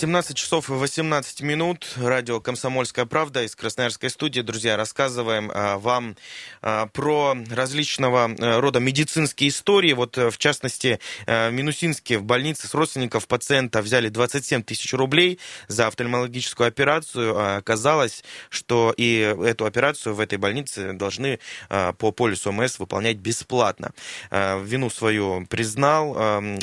17 0.00 0.34
часов 0.34 0.70
и 0.70 0.72
18 0.72 1.42
минут. 1.42 1.86
Радио 1.98 2.40
«Комсомольская 2.40 3.04
правда» 3.04 3.44
из 3.44 3.54
Красноярской 3.54 4.08
студии. 4.08 4.40
Друзья, 4.40 4.78
рассказываем 4.78 5.50
а, 5.52 5.76
вам 5.76 6.16
а, 6.62 6.86
про 6.86 7.36
различного 7.50 8.24
а, 8.24 8.60
рода 8.62 8.80
медицинские 8.80 9.50
истории. 9.50 9.92
Вот, 9.92 10.16
в 10.16 10.38
частности, 10.38 11.00
в 11.26 11.50
Минусинске 11.50 12.16
в 12.16 12.24
больнице 12.24 12.66
с 12.66 12.72
родственников 12.72 13.28
пациента 13.28 13.82
взяли 13.82 14.08
27 14.08 14.62
тысяч 14.62 14.94
рублей 14.94 15.38
за 15.68 15.86
офтальмологическую 15.86 16.66
операцию. 16.66 17.58
Оказалось, 17.58 18.24
что 18.48 18.94
и 18.96 19.18
эту 19.44 19.66
операцию 19.66 20.14
в 20.14 20.20
этой 20.20 20.38
больнице 20.38 20.94
должны 20.94 21.40
по 21.68 22.10
полису 22.10 22.48
ОМС 22.48 22.78
выполнять 22.78 23.18
бесплатно. 23.18 23.92
Вину 24.30 24.88
свою 24.88 25.44
признал 25.44 26.14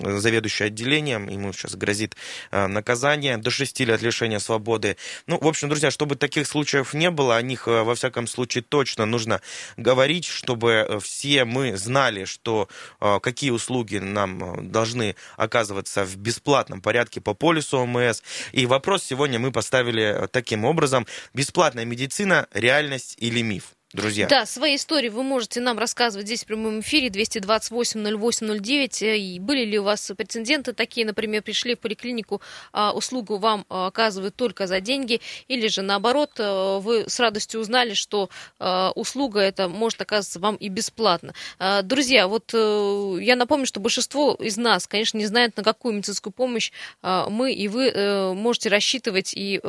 заведующий 0.02 0.64
отделением. 0.64 1.30
Ему 1.30 1.54
сейчас 1.54 1.76
грозит 1.76 2.16
наказание 2.52 3.27
наказание 3.28 3.38
до 3.38 3.52
6 3.52 3.80
лет 3.82 4.02
лишения 4.02 4.40
свободы. 4.40 4.98
Ну, 5.28 5.38
в 5.40 5.48
общем, 5.48 5.70
друзья, 5.70 5.92
чтобы 5.92 6.16
таких 6.16 6.48
случаев 6.48 6.94
не 6.94 7.10
было, 7.10 7.36
о 7.36 7.42
них, 7.42 7.68
э, 7.68 7.84
во 7.84 7.94
всяком 7.94 8.28
случае, 8.28 8.64
точно 8.64 9.06
нужно 9.06 9.42
говорить, 9.78 10.26
чтобы 10.26 10.72
э, 10.72 11.00
все 11.00 11.46
мы 11.46 11.78
знали, 11.78 12.26
что 12.26 12.68
э, 13.02 13.20
какие 13.22 13.52
услуги 13.52 13.98
нам 13.98 14.72
должны 14.72 15.16
оказываться 15.38 16.04
в 16.04 16.16
бесплатном 16.18 16.82
порядке 16.82 17.22
по 17.22 17.34
полису 17.34 17.78
ОМС. 17.78 18.22
И 18.54 18.66
вопрос 18.66 19.04
сегодня 19.04 19.40
мы 19.40 19.52
поставили 19.52 20.28
таким 20.32 20.66
образом. 20.66 21.06
Бесплатная 21.34 21.86
медицина– 21.86 22.48
реальность 22.54 23.16
или 23.20 23.44
миф? 23.44 23.77
Друзья. 23.94 24.28
Да, 24.28 24.46
свои 24.46 24.76
истории 24.76 25.08
вы 25.08 25.24
можете 25.24 25.62
нам 25.62 25.80
рассказывать 25.80 26.28
здесь 26.28 26.44
в 26.44 26.48
прямом 26.48 26.82
эфире 26.82 27.08
228-08-09. 27.08 29.04
Э, 29.04 29.18
и 29.18 29.40
были 29.40 29.64
ли 29.64 29.80
у 29.80 29.84
вас 29.84 30.12
прецеденты 30.18 30.74
такие, 30.74 31.06
например, 31.06 31.42
пришли 31.42 31.76
в 31.76 31.80
поликлинику, 31.80 32.42
а 32.74 32.92
услугу 32.92 33.38
вам 33.38 33.66
а, 33.70 33.88
оказывают 33.88 34.36
только 34.36 34.68
за 34.68 34.82
деньги, 34.82 35.22
или 35.48 35.68
же 35.68 35.82
наоборот, 35.82 36.32
э, 36.38 36.80
вы 36.82 37.06
с 37.08 37.20
радостью 37.20 37.62
узнали, 37.62 37.94
что 37.94 38.30
а, 38.60 38.92
услуга 38.96 39.40
эта 39.40 39.70
может 39.70 40.02
оказаться 40.02 40.40
вам 40.40 40.56
и 40.56 40.68
бесплатно. 40.68 41.34
А, 41.58 41.82
друзья, 41.82 42.28
вот 42.28 42.54
я 42.54 43.36
напомню, 43.36 43.66
что 43.66 43.80
большинство 43.80 44.34
из 44.36 44.58
нас, 44.58 44.88
конечно, 44.88 45.18
не 45.18 45.26
знает, 45.26 45.56
на 45.56 45.64
какую 45.64 45.96
медицинскую 45.96 46.34
помощь 46.34 46.72
мы 47.02 47.54
и 47.54 47.68
вы 47.68 48.34
можете 48.34 48.70
рассчитывать, 48.70 49.34
и 49.36 49.60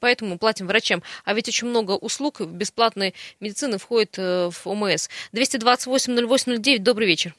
поэтому 0.00 0.38
платим 0.38 0.66
врачам. 0.66 1.02
А 1.24 1.34
ведь 1.34 1.48
очень 1.48 1.68
много 1.68 1.92
услуг 1.92 2.40
бесплатной 2.40 3.14
медицины 3.40 3.78
входит 3.78 4.18
э, 4.18 4.50
в 4.50 4.66
ОМС. 4.66 5.08
228-08-09, 5.32 6.78
добрый 6.78 7.06
вечер. 7.06 7.34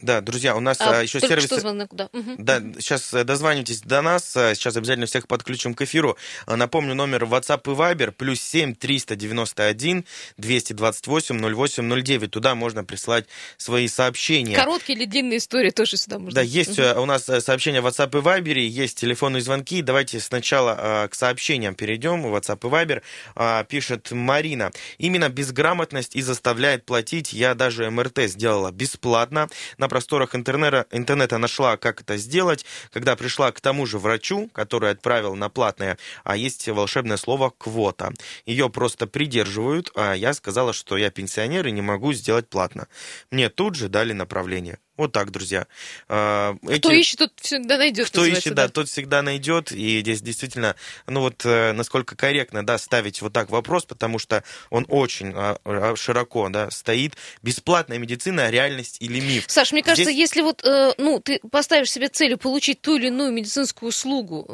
Да, 0.00 0.20
друзья, 0.20 0.54
у 0.54 0.60
нас 0.60 0.80
а, 0.80 1.02
еще 1.02 1.18
сервис... 1.18 1.46
Что 1.46 1.58
звонок, 1.58 1.88
да. 1.92 2.08
Угу. 2.12 2.36
Да, 2.38 2.62
сейчас 2.78 3.12
э, 3.14 3.24
дозванивайтесь 3.24 3.80
до 3.80 4.00
нас, 4.00 4.36
э, 4.36 4.54
сейчас 4.54 4.76
обязательно 4.76 5.06
всех 5.06 5.26
подключим 5.26 5.74
к 5.74 5.82
эфиру. 5.82 6.16
Э, 6.46 6.54
напомню, 6.54 6.94
номер 6.94 7.24
WhatsApp 7.24 7.62
и 7.64 7.74
Viber, 7.74 8.12
плюс 8.12 8.40
7 8.40 8.76
391 8.76 10.04
228 10.36 11.40
08 11.40 12.02
09. 12.02 12.30
Туда 12.30 12.54
можно 12.54 12.84
прислать 12.84 13.26
свои 13.56 13.88
сообщения. 13.88 14.54
Короткие 14.54 14.96
или 14.96 15.04
длинные 15.04 15.38
истории 15.38 15.70
тоже 15.70 15.96
сюда 15.96 16.20
можно. 16.20 16.32
Да, 16.36 16.42
есть 16.42 16.78
угу. 16.78 17.02
у 17.02 17.04
нас 17.04 17.24
сообщения 17.24 17.80
в 17.80 17.86
WhatsApp 17.88 18.16
и 18.16 18.22
Viber, 18.22 18.58
есть 18.60 19.00
телефонные 19.00 19.40
звонки. 19.40 19.82
Давайте 19.82 20.20
сначала 20.20 21.08
к 21.10 21.14
сообщениям 21.16 21.74
перейдем. 21.74 22.24
WhatsApp 22.24 22.60
и 22.62 23.02
Viber. 23.34 23.64
Пишет 23.64 24.12
Марина. 24.12 24.70
Именно 24.98 25.28
безграмотность 25.28 26.14
и 26.14 26.22
заставляет 26.22 26.86
платить. 26.86 27.32
Я 27.32 27.54
даже 27.54 27.90
МРТ 27.90 28.20
сделала 28.26 28.70
бесплатно. 28.70 29.48
На 29.76 29.87
просторах 29.88 30.34
интернета, 30.34 30.86
интернета 30.90 31.38
нашла, 31.38 31.76
как 31.76 32.00
это 32.00 32.16
сделать, 32.16 32.64
когда 32.92 33.16
пришла 33.16 33.52
к 33.52 33.60
тому 33.60 33.86
же 33.86 33.98
врачу, 33.98 34.48
который 34.52 34.90
отправил 34.90 35.34
на 35.34 35.48
платное, 35.48 35.98
а 36.24 36.36
есть 36.36 36.68
волшебное 36.68 37.16
слово 37.16 37.50
«квота». 37.50 38.12
Ее 38.46 38.70
просто 38.70 39.06
придерживают, 39.06 39.90
а 39.94 40.14
я 40.14 40.34
сказала, 40.34 40.72
что 40.72 40.96
я 40.96 41.10
пенсионер 41.10 41.66
и 41.66 41.72
не 41.72 41.82
могу 41.82 42.12
сделать 42.12 42.48
платно. 42.48 42.88
Мне 43.30 43.48
тут 43.48 43.74
же 43.74 43.88
дали 43.88 44.12
направление. 44.12 44.78
Вот 44.98 45.12
так, 45.12 45.30
друзья. 45.30 45.68
А, 46.08 46.56
кто 46.60 46.90
Эти... 46.90 47.00
ищет, 47.00 47.20
тот 47.20 47.32
всегда 47.40 47.78
найдет. 47.78 48.08
Кто 48.08 48.24
ищет, 48.24 48.54
да, 48.54 48.68
тот 48.68 48.88
всегда 48.88 49.22
найдет. 49.22 49.70
И 49.70 50.00
здесь 50.00 50.20
действительно, 50.20 50.74
ну 51.06 51.20
вот 51.20 51.46
э, 51.46 51.72
насколько 51.72 52.16
корректно, 52.16 52.66
да, 52.66 52.78
ставить 52.78 53.22
вот 53.22 53.32
так 53.32 53.48
вопрос, 53.48 53.84
потому 53.84 54.18
что 54.18 54.42
он 54.70 54.86
очень 54.88 55.32
а, 55.36 55.56
а, 55.64 55.94
широко, 55.94 56.48
да, 56.48 56.68
стоит. 56.72 57.16
Бесплатная 57.42 57.98
медицина, 57.98 58.50
реальность 58.50 58.96
или 58.98 59.20
миф. 59.20 59.44
Саш, 59.46 59.70
мне 59.70 59.84
кажется, 59.84 60.10
здесь... 60.10 60.18
если 60.18 60.42
вот, 60.42 60.64
э, 60.66 60.94
ну, 60.98 61.20
ты 61.20 61.38
поставишь 61.48 61.92
себе 61.92 62.08
целью 62.08 62.36
получить 62.36 62.80
ту 62.80 62.96
или 62.96 63.06
иную 63.06 63.30
медицинскую 63.30 63.90
услугу, 63.90 64.50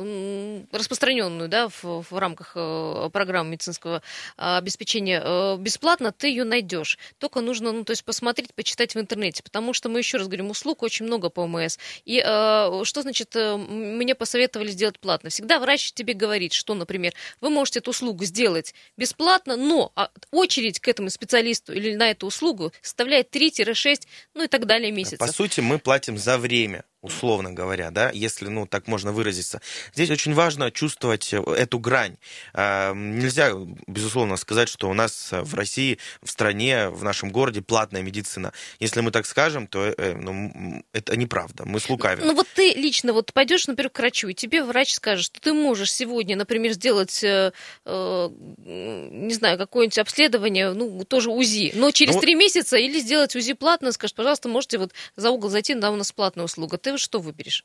распространенную, 0.73 1.49
да, 1.49 1.69
в, 1.71 2.05
в 2.11 2.19
рамках 2.19 2.53
э, 2.55 3.09
программы 3.11 3.53
медицинского 3.53 4.03
обеспечения 4.37 5.57
бесплатно, 5.57 6.13
ты 6.13 6.29
ее 6.29 6.45
найдешь. 6.45 6.99
Только 7.17 7.41
нужно, 7.41 7.73
ну, 7.73 7.85
то 7.85 7.93
есть 7.93 8.05
посмотреть, 8.05 8.53
почитать 8.53 8.95
в 8.95 9.01
интернете, 9.01 9.43
потому 9.43 9.73
что 9.73 9.89
мы 9.89 10.01
еще 10.01 10.19
раз 10.19 10.29
говорим, 10.37 10.51
услуг 10.51 10.83
очень 10.83 11.07
много 11.07 11.31
по 11.31 11.43
ОМС. 11.43 11.79
И 12.05 12.23
э, 12.25 12.85
что 12.85 13.03
значит, 13.03 13.35
э, 13.37 13.57
мне 13.57 14.15
посоветовали 14.15 14.69
сделать 14.69 14.99
платно? 14.99 15.31
Всегда 15.31 15.59
врач 15.59 15.93
тебе 15.93 16.15
говорит, 16.15 16.53
что, 16.53 16.75
например, 16.75 17.13
вы 17.41 17.51
можете 17.51 17.79
эту 17.79 17.91
услугу 17.91 18.25
сделать 18.25 18.75
бесплатно, 18.97 19.57
но 19.57 19.93
а, 19.95 20.11
очередь 20.31 20.81
к 20.81 20.89
этому 20.89 21.11
специалисту 21.11 21.73
или 21.73 21.95
на 21.95 22.11
эту 22.11 22.27
услугу 22.27 22.73
составляет 22.83 23.35
3-6, 23.35 24.03
ну 24.35 24.45
и 24.45 24.49
так 24.49 24.67
далее 24.67 24.93
месяцев. 24.93 25.19
По 25.19 25.29
сути, 25.29 25.61
мы 25.61 25.79
платим 25.79 26.19
за 26.19 26.39
время 26.39 26.85
условно 27.05 27.53
говоря, 27.53 27.91
да, 27.91 28.11
если, 28.13 28.49
ну, 28.49 28.67
так 28.67 28.89
можно 28.89 29.13
выразиться. 29.13 29.61
Здесь 29.93 30.11
очень 30.11 30.33
важно 30.33 30.71
чувствовать 30.71 31.33
э, 31.33 31.43
эту 31.57 31.79
грань. 31.79 32.17
А, 32.55 32.95
нельзя, 32.95 33.53
безусловно, 33.87 34.37
сказать, 34.37 34.69
что 34.69 34.89
у 34.89 34.95
нас 34.95 35.29
в 35.33 35.55
России, 35.55 35.99
в 36.23 36.31
стране, 36.31 36.89
в 36.89 37.05
нашем 37.05 37.31
городе 37.31 37.61
платная 37.61 38.03
медицина. 38.03 38.53
Если 38.81 39.03
мы 39.03 39.11
так 39.11 39.27
скажем, 39.27 39.67
то 39.67 39.85
э, 39.85 40.15
ну, 40.15 40.83
это 40.93 41.17
неправда. 41.17 41.65
Мы 41.67 41.79
слукавим. 41.79 42.27
Ну, 42.27 42.35
вот 42.35 42.49
ты 42.55 42.73
лично 42.73 43.13
вот 43.13 43.33
пойдешь, 43.35 43.67
например, 43.67 43.91
к 43.91 43.99
врачу, 43.99 44.29
и 44.29 44.35
тебе 44.35 44.65
врач 44.65 44.95
скажет, 44.95 45.27
что 45.27 45.41
ты 45.41 45.53
можешь 45.53 45.93
сегодня, 45.93 46.37
например, 46.37 46.73
сделать, 46.73 47.23
э, 47.23 47.53
э, 47.85 48.29
не 48.65 49.35
знаю, 49.35 49.59
какое-нибудь 49.59 49.99
обследование, 49.99 50.73
ну, 50.73 51.05
тоже 51.05 51.31
УЗИ, 51.31 51.73
но 51.75 51.91
через 51.91 52.15
ну, 52.15 52.21
три 52.23 52.35
месяца 52.35 52.79
или 52.79 52.99
сделать 52.99 53.37
УЗИ 53.37 53.53
платно, 53.53 53.93
скажешь, 53.93 54.15
пожалуйста, 54.15 54.49
можете 54.49 54.79
вот 54.79 54.93
за 55.17 55.31
угол 55.31 55.51
зайти, 55.51 55.75
да, 55.75 55.91
у 55.91 55.97
нас 55.97 56.11
платная 56.13 56.47
услуга. 56.47 56.79
Ты 56.79 56.94
что 56.99 57.21
выберешь? 57.21 57.65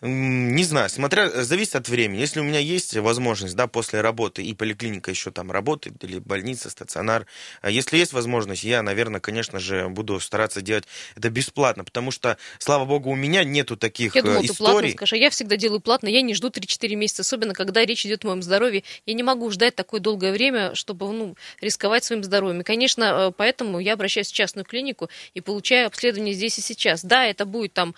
Не 0.00 0.64
знаю, 0.64 0.88
смотря, 0.90 1.30
зависит 1.44 1.76
от 1.76 1.88
времени. 1.88 2.20
Если 2.20 2.40
у 2.40 2.44
меня 2.44 2.58
есть 2.58 2.96
возможность, 2.96 3.54
да, 3.56 3.66
после 3.66 4.00
работы, 4.00 4.42
и 4.42 4.54
поликлиника 4.54 5.10
еще 5.10 5.30
там 5.30 5.50
работает, 5.50 6.02
или 6.04 6.18
больница, 6.18 6.70
стационар, 6.70 7.26
а 7.62 7.70
если 7.70 7.96
есть 7.96 8.12
возможность, 8.12 8.64
я, 8.64 8.82
наверное, 8.82 9.20
конечно 9.20 9.58
же, 9.58 9.88
буду 9.88 10.20
стараться 10.20 10.62
делать 10.62 10.84
это 11.16 11.30
бесплатно, 11.30 11.84
потому 11.84 12.10
что, 12.10 12.36
слава 12.58 12.84
богу, 12.84 13.10
у 13.10 13.14
меня 13.14 13.44
нету 13.44 13.76
таких 13.76 14.14
я 14.14 14.22
думала, 14.22 14.42
историй. 14.42 14.54
Ты 14.54 14.56
платно 14.56 14.90
скажешь, 14.90 15.12
а 15.12 15.16
я 15.16 15.30
всегда 15.30 15.56
делаю 15.56 15.80
платно, 15.80 16.08
я 16.08 16.22
не 16.22 16.34
жду 16.34 16.48
3-4 16.48 16.94
месяца, 16.94 17.22
особенно 17.22 17.54
когда 17.54 17.84
речь 17.84 18.04
идет 18.06 18.24
о 18.24 18.28
моем 18.28 18.42
здоровье. 18.42 18.82
Я 19.06 19.14
не 19.14 19.22
могу 19.22 19.50
ждать 19.50 19.74
такое 19.74 20.00
долгое 20.00 20.32
время, 20.32 20.74
чтобы 20.74 21.10
ну, 21.12 21.36
рисковать 21.60 22.04
своим 22.04 22.22
здоровьем. 22.22 22.60
И, 22.60 22.64
конечно, 22.64 23.28
э, 23.28 23.32
поэтому 23.36 23.78
я 23.78 23.94
обращаюсь 23.94 24.28
в 24.28 24.34
частную 24.34 24.64
клинику 24.64 25.08
и 25.34 25.40
получаю 25.40 25.86
обследование 25.86 26.34
здесь 26.34 26.58
и 26.58 26.60
сейчас. 26.60 27.04
Да, 27.04 27.24
это 27.26 27.44
будет 27.44 27.72
там 27.72 27.94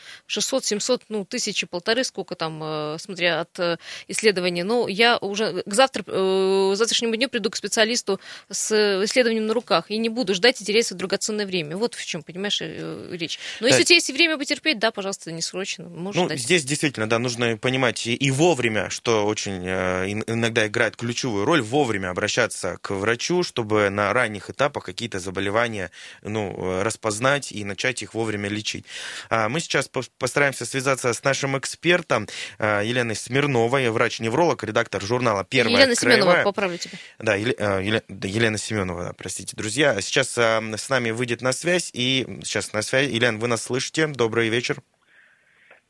600-700, 0.69 1.03
ну, 1.09 1.25
тысячи, 1.25 1.67
полторы, 1.67 2.05
сколько 2.05 2.35
там, 2.35 2.61
э, 2.63 2.97
смотря 2.99 3.41
от 3.41 3.59
э, 3.59 3.77
исследования. 4.09 4.65
Но 4.65 4.89
я 4.89 5.19
уже 5.19 5.63
к 5.65 5.75
завтра, 5.75 6.05
э, 6.07 6.73
завтрашнему 6.75 7.17
дню 7.17 7.29
приду 7.29 7.51
к 7.51 7.57
специалисту 7.57 8.21
с 8.51 9.05
исследованием 9.05 9.47
на 9.47 9.55
руках 9.55 9.91
и 9.91 9.99
не 9.99 10.09
буду 10.09 10.35
ждать 10.35 10.61
и 10.61 10.65
терять 10.65 10.87
свое 10.87 10.99
драгоценное 10.99 11.47
время. 11.47 11.77
Вот 11.77 11.95
в 11.95 12.05
чем, 12.05 12.23
понимаешь, 12.23 12.61
речь. 12.61 13.39
Но 13.61 13.67
если 13.67 13.83
у 13.83 13.85
тебя 13.85 13.97
есть 13.97 14.11
время 14.11 14.39
потерпеть, 14.39 14.79
да, 14.79 14.91
пожалуйста, 14.91 15.33
не 15.33 15.43
срочно. 15.43 15.85
Можешь 15.89 16.21
ну, 16.21 16.27
ждать. 16.27 16.41
здесь 16.41 16.65
действительно, 16.65 17.09
да, 17.09 17.19
нужно 17.19 17.57
понимать 17.57 18.07
и, 18.07 18.15
и 18.15 18.31
вовремя, 18.31 18.91
что 18.91 19.27
очень 19.27 19.67
иногда 19.67 20.67
играет 20.67 20.97
ключевую 20.97 21.45
роль, 21.45 21.63
вовремя 21.63 22.11
обращаться 22.11 22.79
к 22.81 22.91
врачу, 22.91 23.43
чтобы 23.43 23.91
на 23.91 24.13
ранних 24.13 24.51
этапах 24.51 24.85
какие-то 24.85 25.19
заболевания 25.19 25.91
ну, 26.23 26.83
распознать 26.83 27.53
и 27.53 27.65
начать 27.65 28.03
их 28.03 28.15
вовремя 28.15 28.49
лечить. 28.49 28.85
А 29.31 29.49
мы 29.49 29.61
сейчас 29.61 29.91
постараемся 30.19 30.58
связаться 30.65 31.12
с 31.12 31.23
нашим 31.25 31.59
экспертом 31.59 32.29
э, 32.59 32.83
Еленой 32.85 33.17
Смирновой, 33.17 33.88
врач-невролог, 33.91 34.62
редактор 34.65 35.03
журнала 35.03 35.45
«Первая 35.45 35.83
Елена 35.83 35.95
краевая». 35.95 36.23
Семенова, 36.23 36.45
поправлю 36.45 36.79
тебя. 36.79 36.99
Да, 37.19 37.35
Елена, 37.35 38.03
э, 38.09 38.27
Елена 38.27 38.59
Семенова, 38.59 39.15
простите, 39.17 39.57
друзья. 39.57 40.00
Сейчас 40.00 40.37
с 40.37 40.88
нами 40.88 41.11
выйдет 41.11 41.43
на 41.43 41.53
связь, 41.53 41.91
и 41.93 42.27
сейчас 42.45 42.73
на 42.73 42.83
связь. 42.83 43.11
Елена, 43.11 43.38
вы 43.38 43.49
нас 43.49 43.62
слышите? 43.62 44.07
Добрый 44.07 44.49
вечер. 44.49 44.83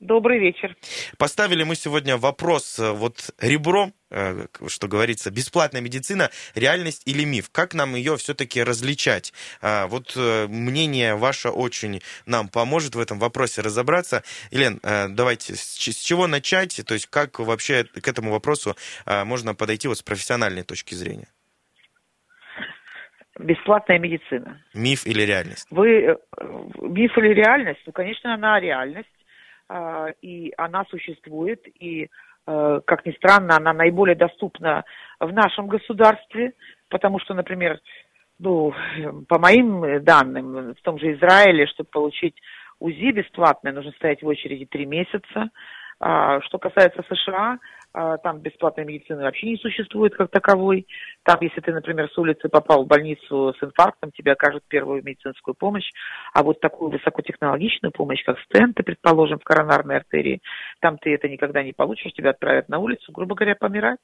Добрый 0.00 0.38
вечер. 0.38 0.76
Поставили 1.18 1.64
мы 1.64 1.74
сегодня 1.74 2.16
вопрос, 2.16 2.78
э, 2.78 2.92
вот 2.92 3.34
ребром, 3.40 3.92
э, 4.10 4.46
что 4.68 4.86
говорится, 4.86 5.32
бесплатная 5.32 5.80
медицина, 5.80 6.30
реальность 6.54 7.02
или 7.04 7.24
миф? 7.24 7.50
Как 7.50 7.74
нам 7.74 7.96
ее 7.96 8.16
все-таки 8.16 8.62
различать? 8.62 9.32
А, 9.60 9.88
вот 9.88 10.14
э, 10.16 10.46
мнение 10.46 11.16
ваше 11.16 11.48
очень 11.48 12.00
нам 12.26 12.48
поможет 12.48 12.94
в 12.94 13.00
этом 13.00 13.18
вопросе 13.18 13.60
разобраться. 13.60 14.22
Елен, 14.52 14.78
давайте, 15.16 15.56
с 15.56 15.74
чего 15.74 16.28
начать? 16.28 16.80
То 16.86 16.94
есть 16.94 17.06
как 17.08 17.40
вообще 17.40 17.82
к 17.82 18.06
этому 18.06 18.30
вопросу 18.30 18.76
можно 19.04 19.54
подойти 19.56 19.88
вот 19.88 19.98
с 19.98 20.02
профессиональной 20.02 20.62
точки 20.62 20.94
зрения? 20.94 21.28
Бесплатная 23.38 23.98
медицина. 23.98 24.62
Миф 24.74 25.06
или 25.06 25.22
реальность? 25.22 25.66
Вы 25.70 26.16
миф 26.80 27.18
или 27.18 27.34
реальность? 27.34 27.80
Ну, 27.86 27.92
конечно, 27.92 28.34
она 28.34 28.60
реальность 28.60 29.08
а, 29.08 29.17
и 30.22 30.52
она 30.56 30.84
существует, 30.88 31.60
и, 31.78 32.08
э, 32.46 32.80
как 32.86 33.04
ни 33.04 33.12
странно, 33.12 33.56
она 33.56 33.72
наиболее 33.72 34.16
доступна 34.16 34.84
в 35.20 35.32
нашем 35.32 35.66
государстве, 35.66 36.54
потому 36.88 37.18
что, 37.18 37.34
например, 37.34 37.78
ну, 38.38 38.72
по 39.28 39.38
моим 39.38 40.02
данным, 40.04 40.74
в 40.74 40.82
том 40.82 40.98
же 40.98 41.12
Израиле, 41.14 41.66
чтобы 41.66 41.90
получить 41.90 42.36
УЗИ 42.78 43.12
бесплатное, 43.12 43.72
нужно 43.72 43.92
стоять 43.92 44.22
в 44.22 44.26
очереди 44.26 44.64
три 44.64 44.86
месяца. 44.86 45.50
А, 46.00 46.40
что 46.42 46.58
касается 46.58 47.02
США, 47.08 47.54
а, 47.54 47.58
там 47.92 48.40
бесплатной 48.40 48.84
медицины 48.84 49.22
вообще 49.22 49.48
не 49.48 49.56
существует 49.56 50.14
как 50.14 50.30
таковой. 50.30 50.86
Там, 51.24 51.38
если 51.40 51.60
ты, 51.60 51.72
например, 51.72 52.10
с 52.10 52.18
улицы 52.18 52.48
попал 52.48 52.84
в 52.84 52.86
больницу 52.86 53.54
с 53.58 53.62
инфарктом, 53.62 54.12
тебе 54.12 54.32
окажут 54.32 54.64
первую 54.68 55.02
медицинскую 55.02 55.54
помощь, 55.54 55.90
а 56.34 56.42
вот 56.42 56.60
такую 56.60 56.90
высокотехнологичную 56.90 57.92
помощь, 57.92 58.22
как 58.24 58.38
стенты, 58.40 58.82
предположим, 58.82 59.38
в 59.38 59.44
коронарной 59.44 59.96
артерии, 59.96 60.40
там 60.80 60.98
ты 60.98 61.14
это 61.14 61.28
никогда 61.28 61.62
не 61.62 61.72
получишь, 61.72 62.12
тебя 62.12 62.30
отправят 62.30 62.68
на 62.68 62.78
улицу, 62.78 63.12
грубо 63.12 63.34
говоря, 63.34 63.54
помирать 63.54 64.00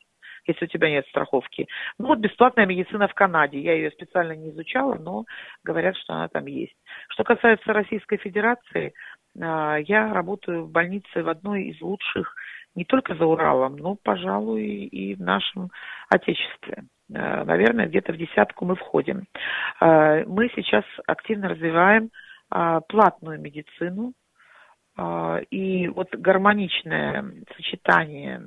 если 0.47 0.67
у 0.67 0.69
тебя 0.69 0.91
нет 0.91 1.07
страховки. 1.09 1.67
Ну 1.99 2.09
вот 2.09 2.19
бесплатная 2.19 2.67
медицина 2.67 3.09
в 3.09 3.15
Канаде. 3.15 3.59
Я 3.61 3.75
ее 3.75 3.91
специально 3.91 4.33
не 4.33 4.51
изучала, 4.51 4.95
но 4.97 5.25
говорят, 5.63 5.97
что 5.97 6.13
она 6.13 6.29
там 6.29 6.47
есть. 6.47 6.77
Что 7.09 7.25
касается 7.25 7.73
Российской 7.73 8.19
Федерации, 8.19 8.93
а, 9.41 9.77
я 9.79 10.13
работаю 10.13 10.65
в 10.65 10.71
больнице 10.71 11.23
в 11.23 11.29
одной 11.29 11.65
из 11.65 11.81
лучших 11.81 12.35
не 12.75 12.85
только 12.85 13.15
за 13.15 13.25
Уралом, 13.25 13.77
но, 13.77 13.97
пожалуй, 14.03 14.65
и 14.65 15.15
в 15.15 15.21
нашем 15.21 15.71
Отечестве. 16.09 16.85
Э, 17.13 17.45
наверное, 17.45 17.87
где-то 17.87 18.13
в 18.13 18.17
десятку 18.17 18.65
мы 18.65 18.77
входим. 18.77 19.25
Э, 19.81 20.25
мы 20.25 20.51
сейчас 20.55 20.85
активно 21.07 21.49
развиваем 21.49 22.11
э, 22.55 22.81
платную 22.89 23.41
медицину, 23.41 24.13
и 25.51 25.89
вот 25.89 26.15
гармоничное 26.15 27.25
сочетание 27.57 28.41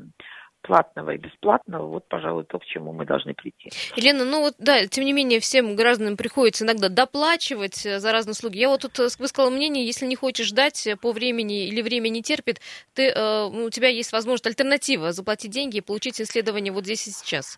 платного 0.67 1.11
и 1.11 1.17
бесплатного, 1.17 1.87
вот, 1.87 2.07
пожалуй, 2.07 2.43
то, 2.43 2.59
к 2.59 2.65
чему 2.65 2.91
мы 2.91 3.05
должны 3.05 3.33
прийти. 3.33 3.71
Елена, 3.95 4.25
ну 4.25 4.41
вот, 4.41 4.55
да, 4.59 4.85
тем 4.85 5.05
не 5.05 5.13
менее, 5.13 5.39
всем 5.39 5.75
гражданам 5.75 6.17
приходится 6.17 6.65
иногда 6.65 6.89
доплачивать 6.89 7.85
э, 7.85 7.99
за 7.99 8.11
разные 8.11 8.33
услуги. 8.33 8.57
Я 8.57 8.69
вот 8.69 8.81
тут 8.81 8.99
э, 8.99 9.07
высказала 9.17 9.49
мнение, 9.49 9.85
если 9.85 10.05
не 10.05 10.17
хочешь 10.17 10.47
ждать 10.47 10.85
э, 10.85 10.97
по 10.97 11.13
времени 11.13 11.67
или 11.67 11.81
время 11.81 12.09
не 12.09 12.21
терпит, 12.21 12.59
ты, 12.93 13.07
у 13.09 13.69
тебя 13.69 13.87
есть 13.87 14.11
возможность 14.11 14.47
альтернатива, 14.47 15.13
заплатить 15.13 15.51
деньги 15.51 15.77
и 15.77 15.81
получить 15.81 16.19
исследование 16.19 16.73
вот 16.73 16.83
здесь 16.83 17.07
и 17.07 17.11
сейчас. 17.11 17.57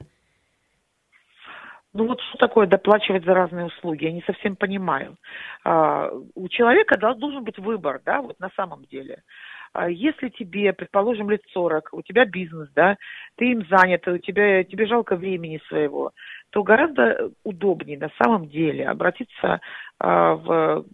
Ну 1.94 2.06
вот 2.06 2.22
что 2.22 2.38
такое 2.38 2.68
доплачивать 2.68 3.25
за 3.25 3.34
разные 3.34 3.66
услуги? 3.66 4.06
Я 4.06 4.12
не 4.12 4.22
совсем 4.22 4.56
понимаю. 4.56 5.18
А, 5.63 6.12
у 6.36 6.48
человека 6.48 6.98
должен 6.98 7.44
быть 7.44 7.58
выбор, 7.58 8.00
да, 8.06 8.22
вот 8.22 8.39
на 8.39 8.50
самом 8.56 8.86
деле. 8.86 9.24
А 9.74 9.90
если 9.90 10.30
тебе, 10.30 10.74
предположим, 10.74 11.30
лет 11.30 11.42
40, 11.54 11.90
у 11.94 12.02
тебя 12.02 12.26
бизнес, 12.26 12.70
да, 12.76 12.98
ты 13.38 13.52
им 13.52 13.66
занят, 13.70 14.08
у 14.08 14.18
тебя, 14.18 14.64
тебе 14.64 14.88
жалко 14.88 15.16
времени 15.16 15.62
своего, 15.68 16.12
то 16.52 16.64
гораздо 16.64 17.32
удобнее 17.44 17.98
на 17.98 18.10
самом 18.22 18.48
деле 18.48 18.88
обратиться 18.88 19.62
а, 20.00 20.34
в 20.34 20.86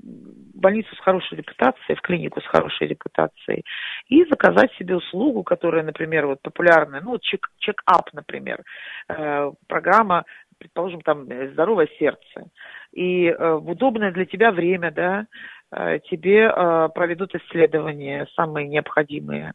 больницу 0.54 0.94
с 0.96 1.00
хорошей 1.00 1.38
репутацией, 1.38 1.96
в 1.96 2.02
клинику 2.02 2.42
с 2.42 2.46
хорошей 2.46 2.88
репутацией 2.88 3.64
и 4.10 4.26
заказать 4.26 4.74
себе 4.74 4.98
услугу, 4.98 5.44
которая, 5.44 5.84
например, 5.84 6.28
вот 6.28 6.42
популярная, 6.42 7.02
ну, 7.02 7.18
чек, 7.20 7.50
чек-ап, 7.60 8.12
например, 8.14 8.64
э, 9.10 9.52
программа 9.68 10.26
предположим, 10.58 11.02
там, 11.02 11.26
здоровое 11.52 11.90
сердце, 12.00 12.50
и 12.94 13.26
э, 13.26 13.56
в 13.56 13.70
удобное 13.72 14.14
для 14.14 14.26
тебя 14.26 14.52
время, 14.52 14.90
да, 14.90 15.26
Э, 15.65 15.65
тебе 16.10 16.46
э, 16.46 16.90
проведут 16.94 17.36
исследования 17.36 18.28
самые 18.36 18.68
необходимые. 18.68 19.54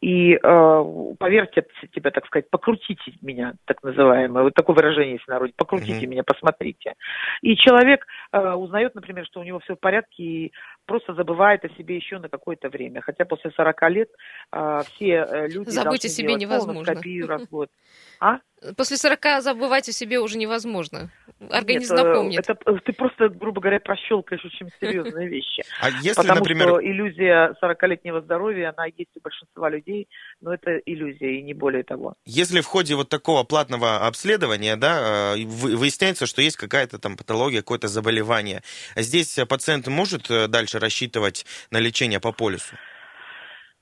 И 0.00 0.34
э, 0.34 0.84
поверьте 1.18 1.66
тебе, 1.94 2.10
так 2.10 2.26
сказать, 2.26 2.48
покрутите 2.50 3.12
меня, 3.20 3.54
так 3.66 3.82
называемое, 3.82 4.44
вот 4.44 4.54
такое 4.54 4.74
выражение 4.74 5.14
есть 5.14 5.24
в 5.24 5.28
народе, 5.28 5.52
покрутите 5.56 6.06
mm-hmm. 6.06 6.08
меня, 6.08 6.22
посмотрите. 6.22 6.94
И 7.42 7.56
человек 7.56 8.06
э, 8.32 8.52
узнает, 8.52 8.94
например, 8.94 9.26
что 9.26 9.40
у 9.40 9.44
него 9.44 9.58
все 9.60 9.76
в 9.76 9.80
порядке 9.80 10.22
и 10.22 10.52
просто 10.86 11.14
забывает 11.14 11.64
о 11.64 11.68
себе 11.70 11.96
еще 11.96 12.18
на 12.18 12.28
какое-то 12.28 12.68
время. 12.68 13.00
Хотя 13.00 13.24
после 13.24 13.50
40 13.50 13.90
лет 13.90 14.08
э, 14.52 14.80
все 14.86 15.06
э, 15.06 15.48
люди 15.48 15.70
Забыть 15.70 16.04
о 16.04 16.08
себе 16.08 16.34
невозможно. 16.34 16.94
развод. 17.26 17.70
А? 18.20 18.38
После 18.76 18.96
40 18.96 19.42
забывать 19.42 19.88
о 19.88 19.92
себе 19.92 20.20
уже 20.20 20.38
невозможно. 20.38 21.10
Организм 21.50 21.96
Нет, 21.96 22.04
напомнит. 22.04 22.48
Это, 22.48 22.54
ты 22.84 22.92
просто, 22.92 23.28
грубо 23.28 23.60
говоря, 23.60 23.80
прощелкаешь 23.80 24.44
очень 24.44 24.68
серьезные 24.80 25.28
вещи. 25.28 25.62
А 25.80 25.90
если, 25.90 26.14
Потому 26.14 26.38
например... 26.38 26.68
что 26.68 26.84
иллюзия 26.84 27.56
40-летнего 27.60 28.20
здоровья, 28.20 28.72
она 28.76 28.86
есть 28.86 29.10
у 29.16 29.20
большинства 29.20 29.68
людей, 29.68 30.08
но 30.40 30.54
это 30.54 30.76
иллюзия 30.86 31.38
и 31.38 31.42
не 31.42 31.54
более 31.54 31.82
того. 31.82 32.14
Если 32.24 32.60
в 32.60 32.66
ходе 32.66 32.94
вот 32.94 33.08
такого 33.08 33.42
платного 33.42 34.06
обследования, 34.06 34.76
да, 34.76 35.34
э, 35.34 35.44
выясняется, 35.44 36.26
что 36.26 36.40
есть 36.40 36.56
какая-то 36.56 36.98
там 36.98 37.16
патология, 37.16 37.62
какое-то 37.62 37.88
заболевание, 37.88 38.62
здесь 38.94 39.40
пациент 39.48 39.88
может 39.88 40.30
э, 40.30 40.46
дальше 40.72 40.78
рассчитывать 40.78 41.44
на 41.70 41.78
лечение 41.78 42.20
по 42.20 42.32
полису? 42.32 42.76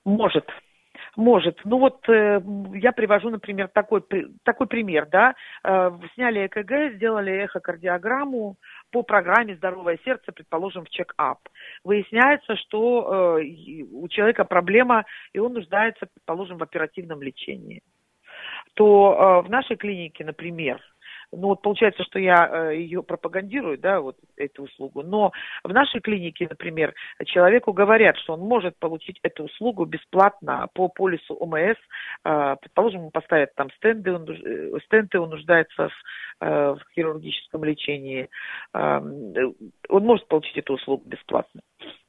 Может. 0.04 0.46
Может. 1.16 1.60
Ну 1.64 1.78
вот 1.78 2.08
э, 2.08 2.40
я 2.74 2.92
привожу, 2.92 3.30
например, 3.30 3.68
такой, 3.68 4.02
такой 4.44 4.66
пример, 4.66 5.06
да. 5.10 5.34
Э, 5.64 5.90
сняли 6.14 6.46
ЭКГ, 6.46 6.94
сделали 6.94 7.44
эхокардиограмму 7.44 8.56
по 8.92 9.02
программе 9.02 9.56
«Здоровое 9.56 9.98
сердце», 10.04 10.32
предположим, 10.32 10.84
в 10.84 10.90
чек-ап. 10.90 11.38
Выясняется, 11.84 12.56
что 12.56 13.38
э, 13.38 13.44
у 13.92 14.08
человека 14.08 14.44
проблема, 14.44 15.04
и 15.34 15.40
он 15.40 15.52
нуждается, 15.52 16.06
предположим, 16.06 16.58
в 16.58 16.62
оперативном 16.62 17.22
лечении. 17.22 17.82
То 18.74 19.42
э, 19.42 19.46
в 19.46 19.50
нашей 19.50 19.76
клинике, 19.76 20.24
например, 20.24 20.80
ну 21.32 21.48
вот 21.48 21.62
получается, 21.62 22.02
что 22.04 22.18
я 22.18 22.48
э, 22.70 22.76
ее 22.76 23.02
пропагандирую, 23.02 23.78
да, 23.78 24.00
вот 24.00 24.16
эту 24.36 24.64
услугу. 24.64 25.02
Но 25.02 25.32
в 25.62 25.72
нашей 25.72 26.00
клинике, 26.00 26.46
например, 26.48 26.94
человеку 27.26 27.72
говорят, 27.72 28.16
что 28.18 28.34
он 28.34 28.40
может 28.40 28.76
получить 28.78 29.18
эту 29.22 29.44
услугу 29.44 29.84
бесплатно 29.84 30.68
по 30.74 30.88
полису 30.88 31.34
ОМС. 31.34 31.76
Э, 32.24 32.56
предположим, 32.60 33.00
ему 33.00 33.10
поставят 33.10 33.54
там 33.54 33.70
стенды, 33.76 34.12
он, 34.12 34.28
э, 34.28 34.78
стенты, 34.86 35.20
он 35.20 35.30
нуждается 35.30 35.88
в, 35.88 35.92
в 36.40 36.80
хирургическом 36.94 37.64
лечении. 37.64 38.30
Эм, 38.72 39.54
он 39.88 40.04
может 40.04 40.26
получить 40.26 40.56
эту 40.56 40.74
услугу 40.74 41.02
бесплатно. 41.06 41.60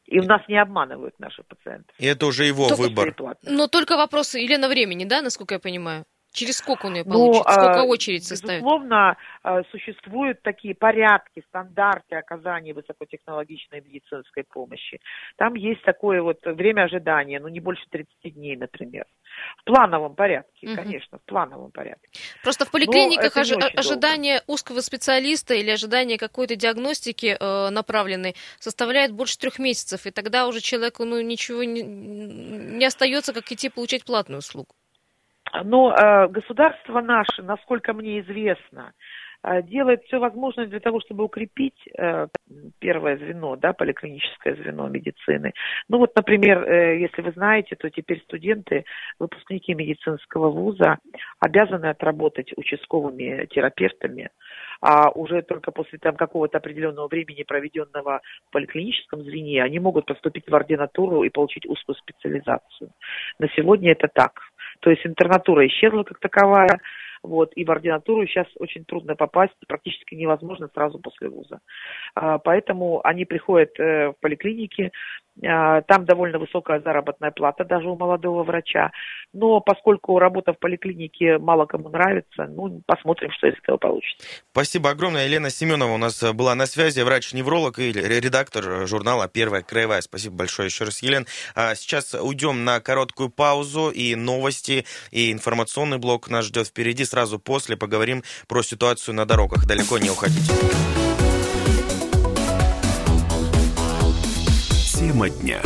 И 0.06 0.20
у 0.20 0.24
нас 0.24 0.42
не 0.48 0.62
обманывают 0.62 1.20
наши 1.20 1.44
пациенты. 1.44 1.94
И 1.98 2.06
это 2.06 2.26
уже 2.26 2.46
его 2.46 2.68
только 2.68 2.82
выбор. 2.82 3.38
Но 3.44 3.68
только 3.68 3.98
вопросы, 3.98 4.40
Елена, 4.40 4.68
времени, 4.68 5.06
да, 5.06 5.22
насколько 5.22 5.56
я 5.56 5.60
понимаю? 5.60 6.06
Через 6.34 6.58
сколько 6.58 6.86
он 6.86 6.96
ее 6.96 7.04
ну, 7.06 7.12
получит? 7.12 7.46
Ну, 7.46 7.54
сколько 7.54 7.84
очередь 7.84 8.24
составит? 8.24 8.62
Безусловно, 8.62 9.18
а, 9.44 9.64
существуют 9.72 10.42
такие 10.42 10.74
порядки, 10.74 11.44
стандарты 11.50 12.16
оказания 12.16 12.74
высокотехнологичной 12.74 13.82
медицинской 13.82 14.46
помощи. 14.46 15.00
Там 15.36 15.56
есть 15.56 15.84
такое 15.84 16.22
вот 16.22 16.40
время 16.46 16.84
ожидания, 16.84 17.40
ну 17.40 17.50
не 17.50 17.60
больше 17.60 17.84
30 17.90 18.34
дней, 18.34 18.56
например. 18.56 19.06
В 19.58 19.64
плановом 19.66 20.16
порядке, 20.16 20.68
угу. 20.68 20.76
конечно, 20.76 21.18
в 21.18 21.22
плановом 21.24 21.72
порядке. 21.72 22.10
Просто 22.44 22.66
в 22.66 22.72
поликлиниках 22.72 23.36
ожи- 23.36 23.56
ожидание 23.56 24.40
долго. 24.40 24.54
узкого 24.54 24.80
специалиста 24.80 25.54
или 25.54 25.70
ожидание 25.70 26.18
какой-то 26.18 26.56
диагностики 26.56 27.38
э, 27.40 27.70
направленной 27.70 28.36
составляет 28.60 29.12
больше 29.12 29.38
трех 29.38 29.60
месяцев, 29.60 30.06
и 30.06 30.12
тогда 30.12 30.48
уже 30.48 30.62
человеку 30.62 31.04
ну, 31.04 31.20
ничего 31.22 31.64
не, 31.64 31.82
не 31.82 32.86
остается, 32.86 33.34
как 33.34 33.52
идти 33.52 33.70
получать 33.70 34.06
платную 34.06 34.40
услугу. 34.40 34.76
Но 35.64 35.94
э, 35.94 36.28
государство 36.30 37.02
наше, 37.02 37.44
насколько 37.44 37.94
мне 37.94 38.22
известно, 38.22 38.94
э, 39.44 39.62
делает 39.64 40.04
все 40.04 40.20
возможное 40.20 40.68
для 40.68 40.80
того, 40.80 41.02
чтобы 41.02 41.24
укрепить 41.24 41.88
э, 41.98 42.28
первое 42.80 43.18
звено, 43.18 43.56
да, 43.56 43.74
поликлиническое 43.74 44.56
звено 44.56 44.88
медицины. 44.88 45.54
Ну 45.90 45.98
вот, 45.98 46.16
например, 46.16 46.70
если 46.72 47.22
вы 47.22 47.32
знаете, 47.32 47.76
то 47.76 47.90
теперь 47.90 48.22
студенты, 48.22 48.86
выпускники 49.20 49.74
медицинского 49.74 50.50
вуза 50.50 51.00
обязаны 51.40 51.88
отработать 51.88 52.54
участковыми 52.56 53.46
терапевтами 53.48 54.30
а 54.82 55.12
уже 55.12 55.44
только 55.44 55.72
после 55.72 56.00
там 56.00 56.16
какого-то 56.16 56.58
определенного 56.58 57.08
времени, 57.08 57.44
проведенного 57.44 58.22
в 58.48 58.52
поликлиническом 58.52 59.22
звене, 59.22 59.64
они 59.64 59.80
могут 59.80 60.08
поступить 60.08 60.50
в 60.50 60.56
ординатуру 60.56 61.24
и 61.24 61.30
получить 61.30 61.68
узкую 61.68 61.96
специализацию. 61.96 62.92
На 63.40 63.48
сегодня 63.56 63.92
это 63.92 64.08
так. 64.08 64.42
То 64.82 64.90
есть 64.90 65.06
интернатура 65.06 65.66
исчезла 65.68 66.04
как 66.04 66.20
таковая, 66.20 66.80
вот, 67.24 67.52
и 67.56 67.64
в 67.64 67.72
ординатуру 67.72 68.26
сейчас 68.26 68.48
очень 68.58 68.84
трудно 68.84 69.16
попасть, 69.16 69.54
практически 69.68 70.16
невозможно 70.16 70.70
сразу 70.74 70.98
после 71.00 71.30
вуза. 71.30 71.60
А, 72.16 72.40
поэтому 72.40 73.02
они 73.06 73.26
приходят 73.26 73.80
э, 73.80 74.10
в 74.10 74.16
поликлиники, 74.20 74.92
а, 75.46 75.82
там 75.84 76.06
довольно 76.06 76.40
высокая 76.40 76.82
заработная 76.82 77.32
плата 77.32 77.64
даже 77.64 77.88
у 77.88 77.96
молодого 77.96 78.44
врача. 78.44 78.92
Но 79.34 79.62
поскольку 79.62 80.18
работа 80.18 80.54
в 80.54 80.60
поликлинике 80.60 81.38
мало 81.38 81.68
кому 81.68 81.90
нравится, 81.90 82.48
ну, 82.48 82.82
посмотрим, 82.88 83.32
что 83.32 83.48
из 83.48 83.58
этого 83.60 83.78
получится. 83.78 84.28
Спасибо 84.52 84.90
огромное. 84.90 85.26
Елена 85.26 85.50
Семенова 85.50 85.92
у 85.92 85.98
нас 85.98 86.24
была 86.34 86.56
на 86.56 86.66
связи, 86.66 87.02
врач-невролог 87.02 87.78
и 87.80 87.92
редактор 87.92 88.88
журнала 88.88 89.28
«Первая 89.28 89.62
краевая». 89.62 90.02
Спасибо 90.02 90.38
большое 90.38 90.68
еще 90.68 90.86
раз, 90.86 91.02
Елена. 91.02 91.26
Сейчас 91.76 92.14
уйдем 92.14 92.66
на 92.66 92.80
короткую 92.80 93.30
паузу 93.30 93.90
и 93.90 94.16
новости, 94.16 94.86
и 95.12 95.32
информационный 95.32 95.98
блок 95.98 96.30
нас 96.30 96.46
ждет 96.46 96.68
впереди. 96.68 97.06
Сразу 97.12 97.40
после 97.40 97.76
поговорим 97.76 98.24
про 98.48 98.64
ситуацию 98.64 99.14
на 99.16 99.26
дорогах. 99.26 99.66
Далеко 99.66 99.98
не 99.98 100.10
уходите. 100.10 100.54
Тема 104.98 105.30
дня. 105.30 105.62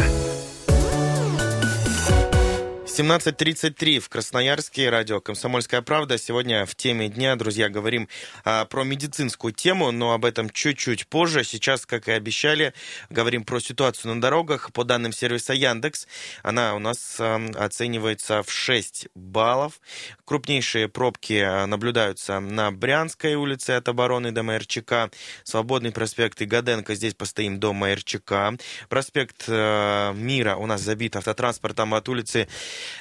17.33 2.97 3.99
в 3.99 4.07
Красноярске, 4.07 4.89
радио 4.89 5.19
«Комсомольская 5.19 5.81
правда». 5.81 6.17
Сегодня 6.17 6.65
в 6.65 6.75
теме 6.75 7.09
дня, 7.09 7.35
друзья, 7.35 7.67
говорим 7.67 8.07
а, 8.45 8.63
про 8.63 8.85
медицинскую 8.85 9.51
тему, 9.51 9.91
но 9.91 10.13
об 10.13 10.23
этом 10.23 10.49
чуть-чуть 10.49 11.07
позже. 11.07 11.43
Сейчас, 11.43 11.85
как 11.85 12.07
и 12.07 12.13
обещали, 12.13 12.73
говорим 13.09 13.43
про 13.43 13.59
ситуацию 13.59 14.15
на 14.15 14.21
дорогах. 14.21 14.71
По 14.71 14.85
данным 14.85 15.11
сервиса 15.11 15.51
Яндекс, 15.51 16.07
она 16.41 16.73
у 16.73 16.79
нас 16.79 17.17
а, 17.19 17.45
оценивается 17.57 18.43
в 18.43 18.49
6 18.49 19.09
баллов. 19.13 19.81
Крупнейшие 20.23 20.87
пробки 20.87 21.43
а, 21.45 21.65
наблюдаются 21.65 22.39
на 22.39 22.71
Брянской 22.71 23.35
улице 23.35 23.71
от 23.71 23.89
обороны 23.89 24.31
до 24.31 24.41
МРЧК. 24.43 25.11
Свободный 25.43 25.91
проспект 25.91 26.41
Игоденко, 26.41 26.95
здесь 26.95 27.13
постоим 27.13 27.59
до 27.59 27.73
МРЧК. 27.73 28.57
Проспект 28.87 29.43
а, 29.49 30.13
Мира 30.13 30.55
у 30.55 30.65
нас 30.65 30.79
забит 30.79 31.17
автотранспортом 31.17 31.93
от 31.93 32.07
улицы 32.07 32.47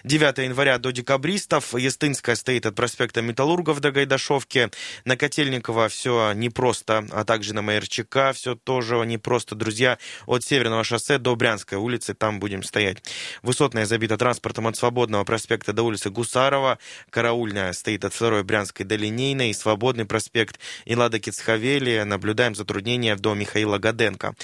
9 0.05 0.39
января 0.39 0.79
до 0.79 0.91
декабристов. 0.91 1.75
Естинская 1.75 2.37
стоит 2.37 2.67
от 2.67 2.75
проспекта 2.75 3.23
Металлургов 3.23 3.81
до 3.81 3.91
Гайдашовки. 3.91 4.71
На 5.05 5.17
Котельникова 5.17 5.89
все 5.89 6.33
непросто, 6.33 7.07
а 7.11 7.25
также 7.25 7.55
на 7.55 7.63
Майерчика 7.63 8.33
все 8.33 8.55
тоже 8.55 8.97
непросто. 9.07 9.55
Друзья, 9.55 9.99
от 10.27 10.45
Северного 10.45 10.85
шоссе 10.85 11.19
до 11.19 11.37
Брянской 11.37 11.79
улицы, 11.79 12.15
там 12.15 12.41
будем 12.41 12.63
стоять. 12.63 12.99
Высотная 13.43 13.87
забита 13.87 14.17
транспортом 14.17 14.67
от 14.67 14.77
Свободного 14.77 15.25
проспекта 15.25 15.73
до 15.73 15.83
улицы 15.83 16.11
Гусарова. 16.11 16.79
Караульная 17.11 17.73
стоит 17.73 18.05
от 18.05 18.15
второй 18.15 18.45
Брянской 18.45 18.85
до 18.87 18.97
Линейной. 18.97 19.55
Свободный 19.55 20.05
проспект 20.05 20.59
Илада 20.85 21.19
Кицхавели. 21.19 22.03
Наблюдаем 22.03 22.55
затруднения 22.55 23.17
до 23.17 23.35
Михаила 23.35 23.79
Гаденко. 23.79 24.35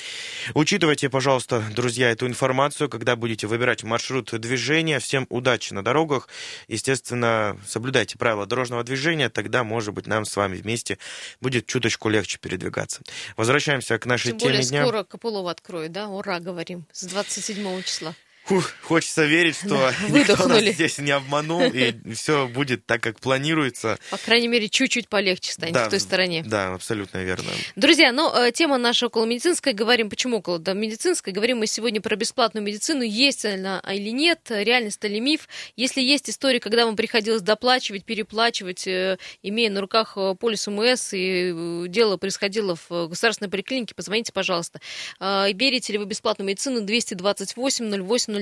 Учитывайте, 0.55 1.09
пожалуйста, 1.09 1.63
друзья, 1.75 2.11
эту 2.11 2.27
информацию, 2.27 2.89
когда 2.89 3.17
будете 3.17 3.47
выбирать 3.47 3.83
маршрут 3.83 4.31
движения. 4.33 4.99
Всем 4.99 5.27
удачи 5.31 5.73
на 5.73 5.83
дорогах. 5.83 6.29
Естественно, 6.69 7.57
соблюдайте 7.67 8.19
правила 8.19 8.47
дорожного 8.47 8.85
движения, 8.85 9.31
тогда, 9.31 9.65
может 9.65 9.95
быть, 9.95 10.07
нам 10.07 10.25
с 10.25 10.37
вами 10.37 10.57
вместе 10.57 10.99
будет 11.41 11.67
чуточку 11.67 12.09
легче 12.09 12.39
передвигаться. 12.39 13.01
Возвращаемся 13.37 13.99
к 13.99 14.07
нашей 14.07 14.33
Тем 14.33 14.39
теме 14.39 14.53
более 14.53 14.69
дня. 14.69 14.83
скоро 14.83 15.05
Копылова 15.05 15.51
откроет, 15.51 15.93
да? 15.93 16.09
Ура, 16.09 16.41
говорим. 16.41 16.85
С 16.93 17.05
27 17.05 17.83
числа. 17.83 18.15
Фух, 18.45 18.73
хочется 18.83 19.25
верить, 19.27 19.57
что 19.57 19.93
никто 20.09 20.49
нас 20.49 20.65
здесь 20.65 20.99
не 20.99 21.13
обманул, 21.13 21.63
и 21.63 21.95
все 22.15 22.49
будет 22.49 22.85
так, 22.85 23.01
как 23.01 23.21
планируется. 23.21 23.99
По 24.11 24.17
крайней 24.17 24.49
мере, 24.49 24.69
чуть-чуть 24.69 25.09
полегче 25.09 25.53
станет 25.53 25.75
Да, 25.75 25.87
в 25.87 25.91
той 25.91 26.01
стороне. 26.01 26.43
Да, 26.45 26.75
абсолютно 26.75 27.19
верно. 27.19 27.49
Друзья, 27.77 28.11
ну, 28.13 28.35
э, 28.35 28.51
тема 28.53 28.79
наша 28.79 29.07
около 29.07 29.25
медицинской. 29.25 29.73
Говорим, 29.73 30.11
почему 30.11 30.39
около 30.39 30.59
да, 30.59 30.73
медицинской? 30.73 31.33
Говорим 31.33 31.59
мы 31.59 31.67
сегодня 31.67 32.01
про 32.01 32.17
бесплатную 32.17 32.65
медицину. 32.65 33.03
Есть 33.03 33.45
она 33.45 33.81
или 33.89 34.11
нет, 34.11 34.41
реальность 34.49 35.05
или 35.05 35.21
миф. 35.21 35.49
Если 35.77 36.01
есть 36.01 36.29
история, 36.29 36.59
когда 36.59 36.87
вам 36.87 36.97
приходилось 36.97 37.43
доплачивать, 37.43 38.05
переплачивать, 38.05 38.87
э, 38.87 39.19
имея 39.43 39.71
на 39.71 39.81
руках 39.81 40.15
э, 40.17 40.35
полис 40.35 40.67
УМС, 40.67 41.13
и 41.13 41.53
э, 41.55 41.85
дело 41.89 42.17
происходило 42.17 42.75
в 42.75 42.87
э, 42.91 43.07
государственной 43.07 43.49
поликлинике, 43.49 43.95
позвоните, 43.95 44.33
пожалуйста. 44.33 44.81
Э, 45.21 45.53
Берете 45.53 45.93
ли 45.93 45.99
вы 45.99 46.07
бесплатную 46.07 46.49
медицину? 46.49 46.81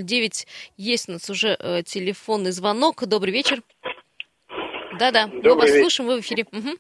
228-08-09. 0.03 0.47
Есть 0.77 1.09
у 1.09 1.13
нас 1.13 1.31
уже 1.31 1.57
э, 1.59 1.83
телефонный 1.83 2.53
звонок. 2.53 3.05
Добрый 3.07 3.33
вечер. 3.33 3.59
Да-да, 4.99 5.29
мы 5.29 5.55
вас 5.55 5.71
вечер. 5.71 5.81
слушаем, 5.81 6.09
вы 6.09 6.17
в 6.17 6.21
эфире. 6.21 6.45
Мгм. 6.53 6.77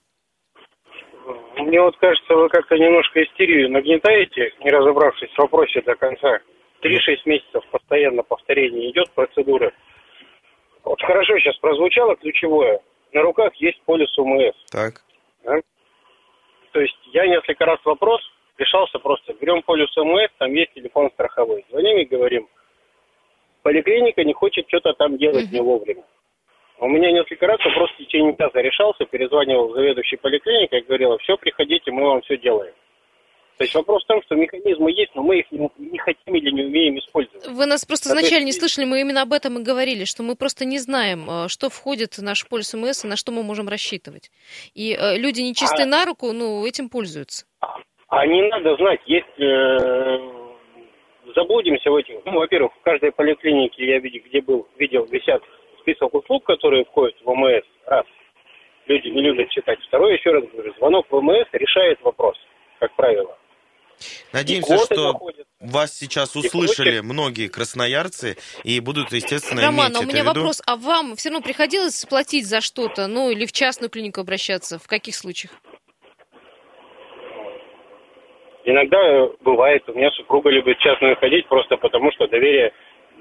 Мне 1.66 1.80
вот 1.80 1.96
кажется, 1.98 2.34
вы 2.34 2.48
как-то 2.48 2.76
немножко 2.76 3.22
истерию 3.22 3.70
нагнетаете, 3.70 4.52
не 4.64 4.70
разобравшись 4.70 5.30
в 5.30 5.38
вопросе 5.38 5.82
до 5.82 5.94
конца. 5.96 6.38
Три-шесть 6.80 7.26
месяцев 7.26 7.64
постоянно 7.70 8.22
повторение 8.22 8.90
идет 8.90 9.10
процедуры. 9.10 9.72
Вот 10.84 11.00
хорошо 11.02 11.38
сейчас 11.38 11.56
прозвучало 11.58 12.16
ключевое. 12.16 12.80
На 13.12 13.22
руках 13.22 13.54
есть 13.56 13.80
полис 13.82 14.16
УМС. 14.16 14.54
Так. 14.70 15.02
То 16.72 16.80
есть 16.80 16.98
я 17.12 17.26
несколько 17.26 17.64
раз 17.64 17.78
вопрос 17.84 18.20
решался 18.56 18.98
просто. 18.98 19.34
Берем 19.34 19.62
полис 19.62 19.94
УМС, 19.96 20.30
там 20.38 20.52
есть 20.52 20.72
телефон 20.74 21.10
страховой. 21.12 21.64
Звоним 21.70 21.98
и 21.98 22.04
говорим, 22.04 22.48
поликлиника 23.68 24.24
не 24.24 24.32
хочет 24.32 24.64
что-то 24.68 24.94
там 24.94 25.18
делать 25.18 25.52
не 25.52 25.60
вовремя. 25.60 26.02
У 26.80 26.88
меня 26.88 27.12
несколько 27.12 27.46
раз 27.46 27.58
вопрос 27.62 27.90
в 27.90 27.98
течение 27.98 28.34
часа 28.34 28.62
решался, 28.62 29.04
перезванивал 29.04 29.74
заведующий 29.74 30.16
поликлиникой 30.16 30.80
и 30.80 30.84
говорила, 30.84 31.18
все, 31.18 31.36
приходите, 31.36 31.90
мы 31.90 32.02
вам 32.04 32.22
все 32.22 32.38
делаем. 32.38 32.72
То 33.58 33.64
есть 33.64 33.74
вопрос 33.74 34.04
в 34.04 34.06
том, 34.06 34.22
что 34.22 34.36
механизмы 34.36 34.90
есть, 34.92 35.14
но 35.14 35.22
мы 35.22 35.40
их 35.40 35.46
не, 35.50 35.68
не 35.76 35.98
хотим 35.98 36.34
или 36.34 36.50
не 36.50 36.62
умеем 36.62 36.98
использовать. 36.98 37.46
Вы 37.46 37.66
нас 37.66 37.84
просто 37.84 38.08
вначале 38.10 38.42
не 38.42 38.52
слышали, 38.52 38.86
мы 38.86 39.02
именно 39.02 39.20
об 39.20 39.34
этом 39.34 39.58
и 39.58 39.62
говорили, 39.62 40.04
что 40.04 40.22
мы 40.22 40.34
просто 40.34 40.64
не 40.64 40.78
знаем, 40.78 41.28
э, 41.28 41.48
что 41.48 41.68
входит 41.68 42.16
в 42.16 42.22
наш 42.22 42.48
полис 42.48 42.72
МС 42.72 43.04
и 43.04 43.08
на 43.08 43.16
что 43.16 43.32
мы 43.32 43.42
можем 43.42 43.68
рассчитывать. 43.68 44.30
И 44.74 44.96
э, 44.98 45.18
люди 45.18 45.42
нечистые 45.42 45.84
А- 45.84 45.88
на 45.88 46.06
руку, 46.06 46.32
ну, 46.32 46.64
этим 46.64 46.88
пользуются. 46.88 47.44
А 48.08 48.26
не 48.26 48.48
надо 48.48 48.76
знать, 48.76 49.00
есть... 49.04 49.38
э, 49.38 50.37
заблудимся 51.34 51.90
в 51.90 51.96
этих... 51.96 52.16
Ну, 52.24 52.32
во-первых, 52.32 52.72
в 52.74 52.82
каждой 52.82 53.12
поликлинике, 53.12 53.86
я 53.86 53.98
видел, 53.98 54.20
где 54.26 54.40
был, 54.40 54.68
видел, 54.78 55.04
висят 55.06 55.42
список 55.80 56.14
услуг, 56.14 56.44
которые 56.44 56.84
входят 56.84 57.16
в 57.24 57.28
ОМС. 57.28 57.64
Раз. 57.86 58.04
Люди 58.86 59.08
не 59.08 59.22
любят 59.22 59.50
читать. 59.50 59.78
Второе, 59.88 60.14
еще 60.16 60.30
раз 60.30 60.44
говорю, 60.52 60.74
звонок 60.78 61.06
в 61.10 61.14
ОМС 61.14 61.46
решает 61.52 62.00
вопрос, 62.02 62.36
как 62.80 62.94
правило. 62.96 63.36
Надеемся, 64.32 64.78
что 64.78 65.12
находятся. 65.12 65.52
вас 65.60 65.96
сейчас 65.96 66.36
услышали 66.36 67.00
многие 67.00 67.48
красноярцы 67.48 68.36
и 68.62 68.78
будут, 68.80 69.12
естественно, 69.12 69.62
Роман, 69.62 69.88
иметь 69.88 69.96
а 69.96 70.00
у 70.00 70.02
меня 70.04 70.22
в 70.22 70.26
виду. 70.26 70.40
вопрос, 70.40 70.62
а 70.66 70.76
вам 70.76 71.16
все 71.16 71.30
равно 71.30 71.42
приходилось 71.42 72.04
платить 72.04 72.46
за 72.46 72.60
что-то, 72.60 73.08
ну, 73.08 73.30
или 73.30 73.46
в 73.46 73.52
частную 73.52 73.90
клинику 73.90 74.20
обращаться? 74.20 74.78
В 74.78 74.86
каких 74.86 75.16
случаях? 75.16 75.52
Иногда 78.68 78.98
э, 79.00 79.30
бывает, 79.40 79.82
у 79.88 79.94
меня 79.94 80.10
супруга 80.10 80.50
любит 80.50 80.76
частную 80.76 81.16
ходить 81.16 81.46
просто 81.46 81.78
потому, 81.78 82.12
что 82.12 82.26
доверие, 82.26 82.74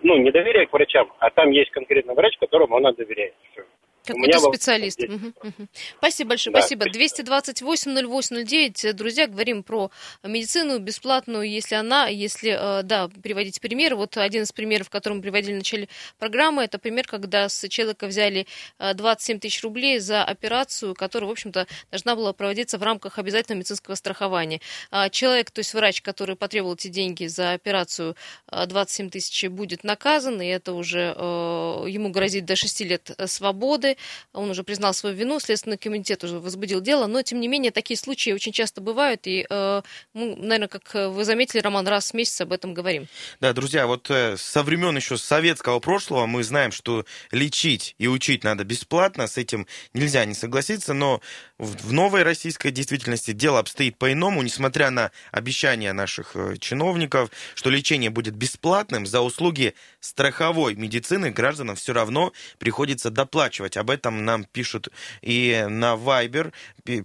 ну, 0.03 0.17
не 0.17 0.29
доверие 0.29 0.67
к 0.67 0.73
врачам, 0.73 1.09
а 1.19 1.29
там 1.29 1.51
есть 1.51 1.71
конкретно 1.71 2.15
врач, 2.15 2.37
которому 2.37 2.75
она 2.75 2.91
доверяет. 2.91 3.33
Всё. 3.53 3.63
Какой-то 4.07 4.39
специалист. 4.39 4.99
Мгм, 4.99 5.33
мгм. 5.43 5.69
Спасибо 5.97 6.29
большое, 6.29 6.53
Да, 6.53 6.61
спасибо. 6.61 6.83
спасибо. 6.83 6.97
228-08-09. 6.97 8.93
Друзья, 8.93 9.27
говорим 9.27 9.63
про 9.63 9.91
медицину 10.23 10.79
бесплатную, 10.79 11.49
если 11.49 11.75
она, 11.75 12.07
если, 12.07 12.79
э, 12.79 12.83
да, 12.83 13.09
приводить 13.21 13.59
пример. 13.61 13.95
Вот 13.95 14.17
один 14.17 14.43
из 14.43 14.51
примеров, 14.51 14.89
который 14.89 15.15
мы 15.15 15.21
приводили 15.21 15.53
в 15.53 15.57
начале 15.57 15.89
программы, 16.19 16.63
это 16.63 16.79
пример, 16.79 17.05
когда 17.07 17.49
с 17.49 17.67
человека 17.67 18.07
взяли 18.07 18.47
э, 18.79 18.93
27 18.93 19.39
тысяч 19.39 19.63
рублей 19.63 19.99
за 19.99 20.23
операцию, 20.23 20.93
которая, 20.95 21.27
в 21.27 21.31
общем-то, 21.31 21.67
должна 21.91 22.15
была 22.15 22.33
проводиться 22.33 22.77
в 22.77 22.83
рамках 22.83 23.19
обязательного 23.19 23.59
медицинского 23.59 23.95
страхования. 23.95 24.61
А 24.91 25.09
Человек, 25.09 25.51
то 25.51 25.59
есть 25.59 25.73
врач, 25.73 26.01
который 26.01 26.35
потребовал 26.35 26.75
эти 26.75 26.87
деньги 26.87 27.25
за 27.25 27.53
операцию 27.53 28.15
э, 28.51 28.65
27 28.65 29.09
тысяч, 29.09 29.47
будет 29.49 29.83
наказан, 29.83 30.41
и 30.41 30.45
это 30.45 30.73
уже 30.73 31.13
э, 31.15 31.85
ему 31.87 32.09
грозит 32.09 32.45
до 32.45 32.55
6 32.55 32.81
лет 32.81 33.11
э, 33.17 33.27
свободы. 33.27 33.96
Он 34.33 34.49
уже 34.49 34.63
признал 34.63 34.93
свою 34.93 35.15
вину, 35.15 35.39
Следственный 35.39 35.77
комитет 35.77 36.23
уже 36.23 36.39
возбудил 36.39 36.81
дело, 36.81 37.07
но, 37.07 37.21
тем 37.21 37.39
не 37.39 37.47
менее, 37.47 37.71
такие 37.71 37.97
случаи 37.97 38.31
очень 38.31 38.51
часто 38.51 38.81
бывают, 38.81 39.27
и 39.27 39.45
э, 39.49 39.81
мы, 40.13 40.35
наверное, 40.35 40.67
как 40.67 40.93
вы 40.93 41.23
заметили, 41.23 41.59
Роман, 41.59 41.87
раз 41.87 42.11
в 42.11 42.13
месяц 42.13 42.41
об 42.41 42.53
этом 42.53 42.73
говорим. 42.73 43.07
Да, 43.39 43.53
друзья, 43.53 43.87
вот 43.87 44.09
э, 44.09 44.37
со 44.37 44.63
времен 44.63 44.95
еще 44.95 45.17
советского 45.17 45.79
прошлого 45.79 46.25
мы 46.25 46.43
знаем, 46.43 46.71
что 46.71 47.05
лечить 47.31 47.95
и 47.97 48.07
учить 48.07 48.43
надо 48.43 48.63
бесплатно, 48.63 49.27
с 49.27 49.37
этим 49.37 49.67
нельзя 49.93 50.25
не 50.25 50.33
согласиться, 50.33 50.93
но 50.93 51.21
в 51.57 51.91
новой 51.91 52.23
российской 52.23 52.71
действительности 52.71 53.31
дело 53.31 53.59
обстоит 53.59 53.97
по-иному, 53.97 54.41
несмотря 54.43 54.91
на 54.91 55.11
обещания 55.31 55.93
наших 55.93 56.35
э, 56.35 56.57
чиновников, 56.59 57.31
что 57.55 57.69
лечение 57.69 58.09
будет 58.09 58.35
бесплатным, 58.35 59.05
за 59.05 59.21
услуги 59.21 59.73
страховой 59.99 60.75
медицины 60.75 61.31
гражданам 61.31 61.75
все 61.75 61.93
равно 61.93 62.33
приходится 62.59 63.09
доплачивать. 63.09 63.77
Об 63.77 63.86
этом 63.89 64.25
нам 64.25 64.43
пишут 64.45 64.89
и 65.21 65.65
на 65.69 65.95
Viber, 65.95 66.53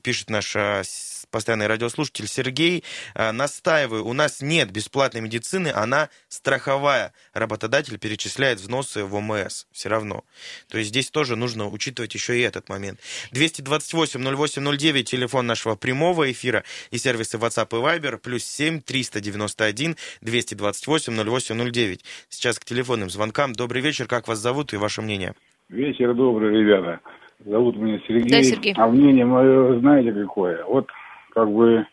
пишет 0.03 0.31
наш 0.31 0.55
э, 0.57 0.83
постоянный 1.31 1.67
радиослушатель 1.67 2.29
Сергей. 2.29 2.85
Э, 3.15 3.33
настаиваю, 3.33 4.07
у 4.07 4.13
нас 4.13 4.41
нет 4.41 4.71
бесплатной 4.71 5.21
медицины, 5.21 5.69
она 5.69 6.11
страховая. 6.29 7.13
Работодатель 7.33 7.99
перечисляет 7.99 8.61
взносы 8.61 9.05
в 9.05 9.15
ОМС 9.15 9.65
все 9.73 9.89
равно. 9.89 10.25
То 10.69 10.79
есть 10.79 10.91
здесь 10.91 11.11
тоже 11.11 11.35
нужно 11.35 11.69
учитывать 11.69 12.15
еще 12.15 12.39
и 12.39 12.43
этот 12.43 12.69
момент. 12.69 13.01
228 13.33 14.21
0809, 14.23 15.09
телефон 15.09 15.47
нашего 15.47 15.75
прямого 15.75 16.31
эфира 16.31 16.65
и 16.91 16.99
сервисы 16.99 17.39
WhatsApp 17.39 17.69
и 17.71 17.83
Viber, 17.83 18.19
плюс 18.19 18.45
7 18.45 18.81
391 18.81 19.97
228 20.21 21.13
0809. 21.13 22.05
Сейчас 22.29 22.59
к 22.59 22.65
телефонным 22.65 23.11
звонкам. 23.11 23.55
Добрый 23.55 23.83
вечер, 23.83 24.07
как 24.07 24.29
вас 24.29 24.39
зовут 24.39 24.73
и 24.73 24.77
ваше 24.77 25.03
мнение? 25.03 25.35
Вечер 25.73 26.13
добрый, 26.13 26.61
ребята. 26.61 27.01
Зовут 27.47 27.79
меня 27.79 27.99
Сергей. 28.07 28.31
Да, 28.31 28.43
Сергей. 28.43 28.75
А 28.77 28.87
мнение 28.89 29.25
мое, 29.25 29.81
знаете, 29.81 30.13
какое? 30.13 30.63
Вот 30.65 30.87
как 31.31 31.51
бы 31.51 31.87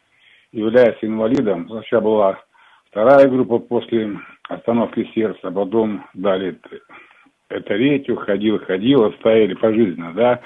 являясь 0.51 0.97
инвалидом, 1.01 1.65
сейчас 1.85 2.03
была 2.03 2.41
вторая 2.91 3.29
группа 3.29 3.57
после 3.57 4.19
остановки 4.49 5.09
сердца, 5.15 5.49
потом 5.49 6.05
дали 6.13 6.59
это 7.49 7.61
третью, 7.61 8.17
ходил, 8.17 8.59
ходил, 8.59 9.05
оставили 9.05 9.53
пожизненно, 9.53 10.11
да. 10.11 10.41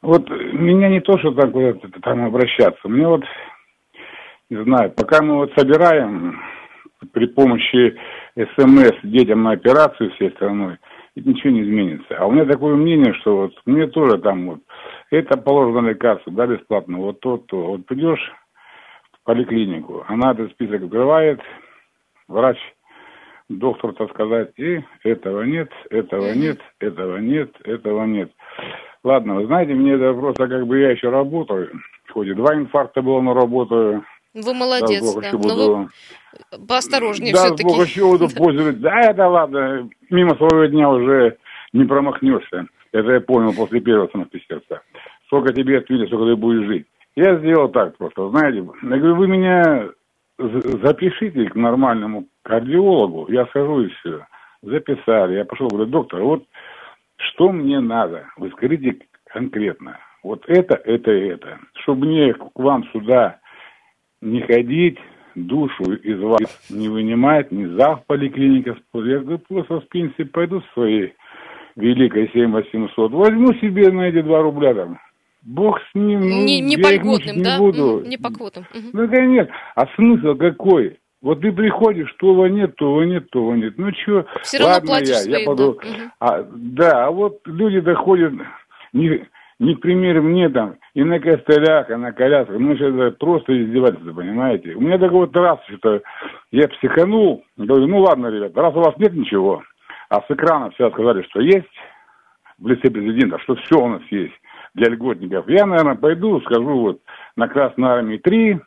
Вот 0.00 0.30
меня 0.30 0.90
не 0.90 1.00
то, 1.00 1.18
что 1.18 1.32
так 1.32 1.50
вот 1.50 1.84
там 2.02 2.24
обращаться. 2.24 2.88
Мне 2.88 3.08
вот, 3.08 3.24
не 4.48 4.62
знаю, 4.62 4.92
пока 4.92 5.24
мы 5.24 5.38
вот 5.38 5.52
собираем 5.56 6.40
при 7.12 7.26
помощи 7.26 7.96
СМС 8.36 8.94
детям 9.02 9.42
на 9.42 9.52
операцию 9.52 10.12
всей 10.12 10.30
страной, 10.30 10.78
ведь 11.14 11.26
ничего 11.26 11.50
не 11.50 11.62
изменится. 11.62 12.16
А 12.16 12.26
у 12.26 12.32
меня 12.32 12.44
такое 12.44 12.74
мнение, 12.74 13.14
что 13.14 13.36
вот 13.36 13.52
мне 13.66 13.86
тоже 13.86 14.18
там 14.18 14.46
вот, 14.46 14.60
это 15.10 15.36
положено 15.38 15.88
лекарство, 15.88 16.32
да, 16.32 16.46
бесплатно, 16.46 16.98
вот 16.98 17.20
то, 17.20 17.36
то. 17.36 17.56
Вот 17.56 17.86
придешь 17.86 18.32
в 19.12 19.24
поликлинику, 19.24 20.04
она 20.08 20.32
этот 20.32 20.52
список 20.52 20.84
открывает, 20.84 21.40
врач, 22.28 22.58
доктор, 23.48 23.92
так 23.94 24.10
сказать, 24.10 24.52
и 24.56 24.82
этого 25.04 25.42
нет, 25.42 25.70
этого 25.90 26.32
нет, 26.32 26.58
этого 26.80 27.18
нет, 27.18 27.50
этого 27.64 28.04
нет. 28.04 28.32
Ладно, 29.04 29.34
вы 29.34 29.46
знаете, 29.46 29.74
мне 29.74 29.92
это 29.92 30.14
просто 30.14 30.46
как 30.46 30.66
бы 30.66 30.78
я 30.78 30.90
еще 30.90 31.10
работаю. 31.10 31.70
Хоть 32.10 32.28
и 32.28 32.34
два 32.34 32.54
инфаркта 32.54 33.02
было, 33.02 33.20
но 33.20 33.34
работаю. 33.34 34.04
Вы 34.34 34.54
молодец, 34.54 35.14
да. 35.14 35.32
Буду... 35.32 35.48
Но 35.48 35.88
вы 36.52 36.66
поосторожнее 36.66 37.34
да, 37.34 37.46
все-таки. 37.46 37.76
Да, 37.76 37.82
еще 37.82 38.06
буду 38.06 38.28
пользоваться. 38.34 38.80
Да, 38.80 39.00
это 39.00 39.28
ладно, 39.28 39.88
мимо 40.10 40.34
своего 40.36 40.64
дня 40.66 40.88
уже 40.88 41.36
не 41.72 41.84
промахнешься. 41.84 42.66
Это 42.92 43.10
я 43.12 43.20
понял 43.20 43.52
после 43.54 43.80
первого 43.80 44.06
остановки 44.06 44.42
сердца. 44.48 44.82
Сколько 45.26 45.52
тебе 45.52 45.78
отвели, 45.78 46.06
сколько 46.06 46.26
ты 46.26 46.36
будешь 46.36 46.66
жить. 46.66 46.86
Я 47.14 47.36
сделал 47.38 47.68
так 47.68 47.96
просто, 47.96 48.30
знаете. 48.30 48.58
Я 48.82 48.96
говорю, 48.96 49.16
вы 49.16 49.28
меня 49.28 49.88
запишите 50.38 51.48
к 51.48 51.54
нормальному 51.54 52.26
кардиологу. 52.42 53.30
Я 53.30 53.46
схожу 53.46 53.82
и 53.82 53.88
все. 53.88 54.26
Записали. 54.62 55.36
Я 55.36 55.44
пошел, 55.44 55.68
говорю, 55.68 55.86
доктор, 55.86 56.22
вот 56.22 56.44
что 57.16 57.52
мне 57.52 57.80
надо? 57.80 58.28
Вы 58.36 58.50
скажите 58.50 58.98
конкретно. 59.26 59.98
Вот 60.22 60.44
это, 60.46 60.76
это, 60.76 61.10
это. 61.10 61.58
Чтобы 61.82 62.06
мне 62.06 62.32
к 62.32 62.58
вам 62.58 62.84
сюда 62.92 63.40
не 64.22 64.40
ходить, 64.42 64.98
душу 65.34 65.92
из 65.94 66.20
вас 66.20 66.70
не 66.70 66.88
вынимать, 66.88 67.50
не 67.52 67.66
зав 67.76 68.06
поликлиника. 68.06 68.76
Я 68.94 69.18
говорю, 69.18 69.38
просто 69.38 69.80
с 69.80 69.84
пенсии 69.90 70.22
пойду 70.22 70.62
своей 70.72 71.14
великой 71.76 72.30
7800, 72.32 73.12
возьму 73.12 73.52
себе 73.54 73.90
на 73.90 74.08
эти 74.08 74.22
2 74.22 74.42
рубля 74.42 74.74
там. 74.74 74.98
Бог 75.42 75.80
с 75.80 75.94
ним, 75.94 76.20
ну, 76.20 76.44
не, 76.44 76.60
не 76.60 76.76
я 76.76 76.82
по 76.82 76.94
льготным, 76.94 77.36
не 77.36 77.42
да? 77.42 77.58
буду. 77.58 77.98
Мгм, 77.98 78.08
Не 78.08 78.16
по 78.16 78.30
квотам. 78.30 78.64
Ну, 78.92 79.06
нет. 79.06 79.50
А 79.74 79.86
смысл 79.96 80.36
какой? 80.36 80.98
Вот 81.20 81.40
ты 81.40 81.50
приходишь, 81.50 82.14
того 82.18 82.46
нет, 82.46 82.76
того 82.76 83.02
нет, 83.02 83.28
того 83.30 83.56
нет. 83.56 83.74
Ну 83.76 83.90
что, 83.92 84.24
равно 84.58 84.92
ладно 84.92 85.04
я, 85.04 85.38
я 85.38 85.44
пойду. 85.44 85.72
Мгм. 85.82 86.12
А, 86.20 86.46
да, 86.54 87.06
а 87.06 87.10
вот 87.10 87.40
люди 87.46 87.80
доходят 87.80 88.32
не, 88.92 89.24
не 89.62 89.76
к 89.76 89.80
примеру 89.80 90.24
мне 90.24 90.48
там, 90.48 90.74
и 90.92 91.04
на 91.04 91.20
костылях, 91.20 91.88
и 91.88 91.94
на 91.94 92.12
колясках. 92.12 92.58
Ну, 92.58 92.72
это 92.72 93.16
просто 93.16 93.52
издевательство, 93.62 94.12
понимаете? 94.12 94.74
У 94.74 94.80
меня 94.80 94.98
так 94.98 95.12
вот 95.12 95.34
раз 95.36 95.60
что-то, 95.68 96.02
я 96.50 96.66
психанул, 96.66 97.44
говорю, 97.56 97.86
ну 97.86 98.00
ладно, 98.00 98.26
ребят, 98.26 98.56
раз 98.56 98.74
у 98.74 98.80
вас 98.80 98.96
нет 98.98 99.14
ничего, 99.14 99.62
а 100.08 100.20
с 100.20 100.24
экрана 100.28 100.70
все 100.70 100.90
сказали, 100.90 101.22
что 101.30 101.40
есть, 101.40 101.70
в 102.58 102.66
лице 102.66 102.90
президента, 102.90 103.38
что 103.38 103.54
все 103.54 103.78
у 103.78 103.86
нас 103.86 104.02
есть 104.10 104.34
для 104.74 104.90
льготников. 104.90 105.48
Я, 105.48 105.64
наверное, 105.64 105.94
пойду, 105.94 106.40
скажу 106.40 106.80
вот 106.80 107.00
на 107.36 107.46
Красной 107.46 107.88
Армии 107.88 108.16
3, 108.18 108.58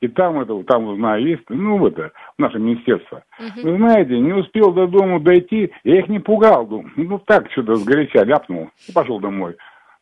и 0.00 0.08
там 0.08 0.40
это, 0.40 0.62
там 0.62 0.86
узнаю, 0.86 1.26
есть, 1.26 1.44
ну, 1.50 1.86
это, 1.86 2.12
наше 2.38 2.58
министерство. 2.58 3.24
Вы 3.62 3.76
знаете, 3.76 4.18
не 4.18 4.32
успел 4.32 4.72
до 4.72 4.86
дома 4.86 5.20
дойти, 5.20 5.70
я 5.84 5.98
их 5.98 6.08
не 6.08 6.18
пугал, 6.18 6.66
думаю, 6.66 6.90
ну, 6.96 7.18
так, 7.18 7.50
что-то 7.52 7.74
сгоряча 7.74 8.24
ляпнул, 8.24 8.70
и 8.88 8.92
пошел 8.92 9.20
домой. 9.20 9.56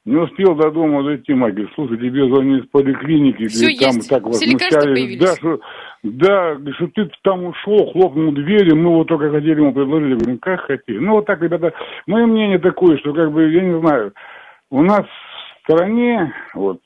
Не 0.09 0.17
успел 0.17 0.55
до 0.55 0.71
дома 0.71 1.03
дойти, 1.03 1.35
мать 1.35 1.53
говорит, 1.53 1.75
слушай, 1.75 1.99
тебе 1.99 2.27
звонили 2.29 2.63
из 2.63 2.67
поликлиники, 2.69 3.47
Всё 3.49 3.67
говорит, 3.67 3.79
там 3.79 3.95
есть, 3.97 4.09
так 4.09 4.23
все 4.31 4.47
возмущались. 4.47 5.19
Да, 5.19 5.37
что, 5.37 5.61
да, 6.03 6.59
что 6.77 6.87
ты 6.95 7.11
там 7.23 7.45
ушел, 7.45 7.93
хлопнул 7.93 8.33
дверью, 8.33 8.77
мы 8.77 8.89
вот 8.89 9.09
только 9.09 9.31
хотели 9.31 9.61
ему 9.61 9.75
предложить, 9.75 10.09
я 10.09 10.17
говорю, 10.17 10.33
ну, 10.33 10.39
как 10.41 10.61
хотели. 10.63 10.99
Ну, 10.99 11.13
вот 11.13 11.27
так, 11.27 11.43
ребята, 11.43 11.75
мое 12.07 12.25
мнение 12.25 12.59
такое, 12.59 12.97
что, 12.97 13.13
как 13.13 13.31
бы, 13.31 13.51
я 13.51 13.61
не 13.61 13.79
знаю, 13.81 14.15
у 14.71 14.83
нас 14.83 15.05
в 15.05 15.63
стране, 15.65 16.33
вот, 16.55 16.81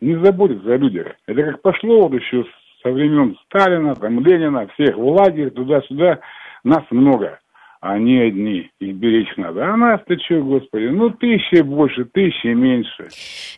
не 0.00 0.16
заботятся 0.16 0.74
о 0.74 0.78
людях. 0.78 1.12
Это 1.28 1.44
как 1.44 1.62
пошло 1.62 2.08
вот 2.08 2.20
еще 2.20 2.44
со 2.82 2.90
времен 2.90 3.36
Сталина, 3.44 3.94
там, 3.94 4.18
Ленина, 4.18 4.66
всех 4.74 4.96
в 4.96 5.06
лагерь, 5.06 5.50
туда-сюда, 5.50 6.18
нас 6.64 6.82
много. 6.90 7.38
Они 7.84 8.16
одни, 8.20 8.70
их 8.78 8.94
беречь 8.94 9.36
надо. 9.36 9.64
А 9.64 9.76
нас-то 9.76 10.14
что, 10.24 10.40
господи, 10.40 10.84
ну 10.84 11.10
тысячи 11.10 11.62
больше, 11.62 12.04
тысячи 12.04 12.46
меньше. 12.46 13.08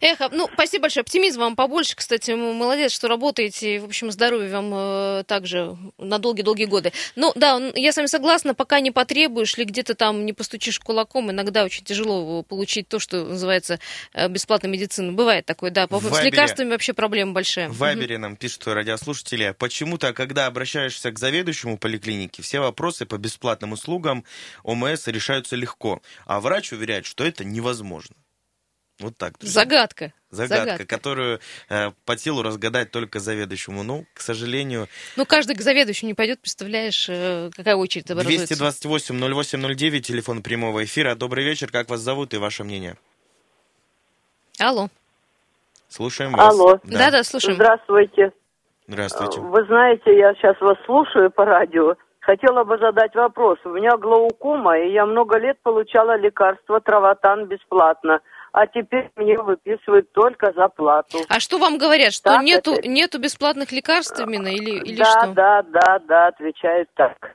Эх, 0.00 0.18
а, 0.22 0.30
ну, 0.32 0.48
спасибо 0.54 0.84
большое. 0.84 1.02
Оптимизм 1.02 1.40
вам 1.40 1.56
побольше, 1.56 1.94
кстати. 1.94 2.30
Молодец, 2.30 2.92
что 2.92 3.08
работаете. 3.08 3.80
В 3.80 3.84
общем, 3.84 4.10
здоровья 4.10 4.50
вам 4.50 4.70
э, 4.72 5.24
также 5.26 5.76
на 5.98 6.18
долгие-долгие 6.18 6.64
годы. 6.64 6.92
Ну, 7.16 7.32
да, 7.36 7.60
я 7.74 7.92
с 7.92 7.96
вами 7.96 8.06
согласна, 8.06 8.54
пока 8.54 8.80
не 8.80 8.90
потребуешь 8.90 9.58
или 9.58 9.64
где-то 9.66 9.94
там 9.94 10.24
не 10.24 10.32
постучишь 10.32 10.80
кулаком, 10.80 11.30
иногда 11.30 11.62
очень 11.62 11.84
тяжело 11.84 12.42
получить 12.44 12.88
то, 12.88 12.98
что 12.98 13.26
называется 13.26 13.78
э, 14.14 14.26
бесплатной 14.30 14.70
медициной. 14.70 15.12
Бывает 15.12 15.44
такое, 15.44 15.70
да. 15.70 15.86
По- 15.86 15.98
В 15.98 16.04
С 16.04 16.10
Вайбере- 16.12 16.30
лекарствами 16.30 16.70
вообще 16.70 16.94
проблема 16.94 17.32
большая. 17.34 17.68
В 17.68 17.76
Вайбере 17.76 18.16
нам 18.16 18.36
пишут 18.36 18.66
радиослушатели, 18.68 19.54
почему-то, 19.58 20.14
когда 20.14 20.46
обращаешься 20.46 21.12
к 21.12 21.18
заведующему 21.18 21.76
поликлиники, 21.76 22.40
все 22.40 22.60
вопросы 22.60 23.04
по 23.04 23.18
бесплатным 23.18 23.72
услугам 23.72 24.13
ОМС 24.62 25.06
решаются 25.08 25.56
легко, 25.56 26.00
а 26.26 26.40
врач 26.40 26.72
уверяет, 26.72 27.06
что 27.06 27.24
это 27.24 27.44
невозможно. 27.44 28.14
Вот 29.00 29.16
так. 29.16 29.38
друзья. 29.38 29.62
Загадка. 29.62 30.12
Загадка, 30.30 30.64
загадка. 30.64 30.86
которую 30.86 31.40
э, 31.68 31.90
по 32.04 32.16
силу 32.16 32.42
разгадать 32.42 32.90
только 32.90 33.18
заведующему. 33.18 33.82
Ну, 33.82 34.04
к 34.14 34.20
сожалению, 34.20 34.88
Ну, 35.16 35.26
каждый 35.26 35.56
к 35.56 35.60
заведующему 35.60 36.08
не 36.08 36.14
пойдет, 36.14 36.40
представляешь, 36.40 37.08
э, 37.08 37.50
какая 37.56 37.74
очередь 37.74 38.10
образуется. 38.10 38.54
228-08-09, 38.54 40.00
телефон 40.00 40.42
прямого 40.42 40.84
эфира. 40.84 41.14
Добрый 41.16 41.44
вечер, 41.44 41.70
как 41.70 41.88
вас 41.88 42.00
зовут 42.00 42.34
и 42.34 42.36
ваше 42.36 42.62
мнение? 42.62 42.96
Алло. 44.60 44.88
Слушаем 45.88 46.32
вас. 46.32 46.52
Алло. 46.52 46.80
Да-да, 46.84 47.24
слушаем. 47.24 47.56
Здравствуйте. 47.56 48.32
Здравствуйте. 48.86 49.40
Вы 49.40 49.64
знаете, 49.66 50.16
я 50.16 50.34
сейчас 50.34 50.60
вас 50.60 50.76
слушаю 50.84 51.30
по 51.30 51.44
радио. 51.44 51.94
Хотела 52.24 52.64
бы 52.64 52.78
задать 52.78 53.14
вопрос. 53.14 53.58
У 53.64 53.68
меня 53.68 53.98
глаукома, 53.98 54.78
и 54.78 54.92
я 54.92 55.04
много 55.04 55.38
лет 55.38 55.58
получала 55.62 56.16
лекарство 56.16 56.80
траватан 56.80 57.44
бесплатно. 57.46 58.20
А 58.52 58.66
теперь 58.66 59.10
мне 59.16 59.36
выписывают 59.38 60.10
только 60.12 60.52
за 60.56 60.68
плату. 60.68 61.18
А 61.28 61.38
что 61.38 61.58
вам 61.58 61.76
говорят, 61.76 62.14
что 62.14 62.30
Так, 62.30 62.42
нету, 62.42 62.74
это- 62.74 62.88
нету 62.88 63.18
бесплатных 63.20 63.72
лекарств 63.72 64.18
именно 64.18 64.48
или, 64.48 64.70
или 64.70 64.96
да, 64.96 65.04
что? 65.04 65.32
да, 65.34 65.62
да, 65.64 65.98
да, 66.08 66.26
отвечают 66.28 66.88
так. 66.94 67.34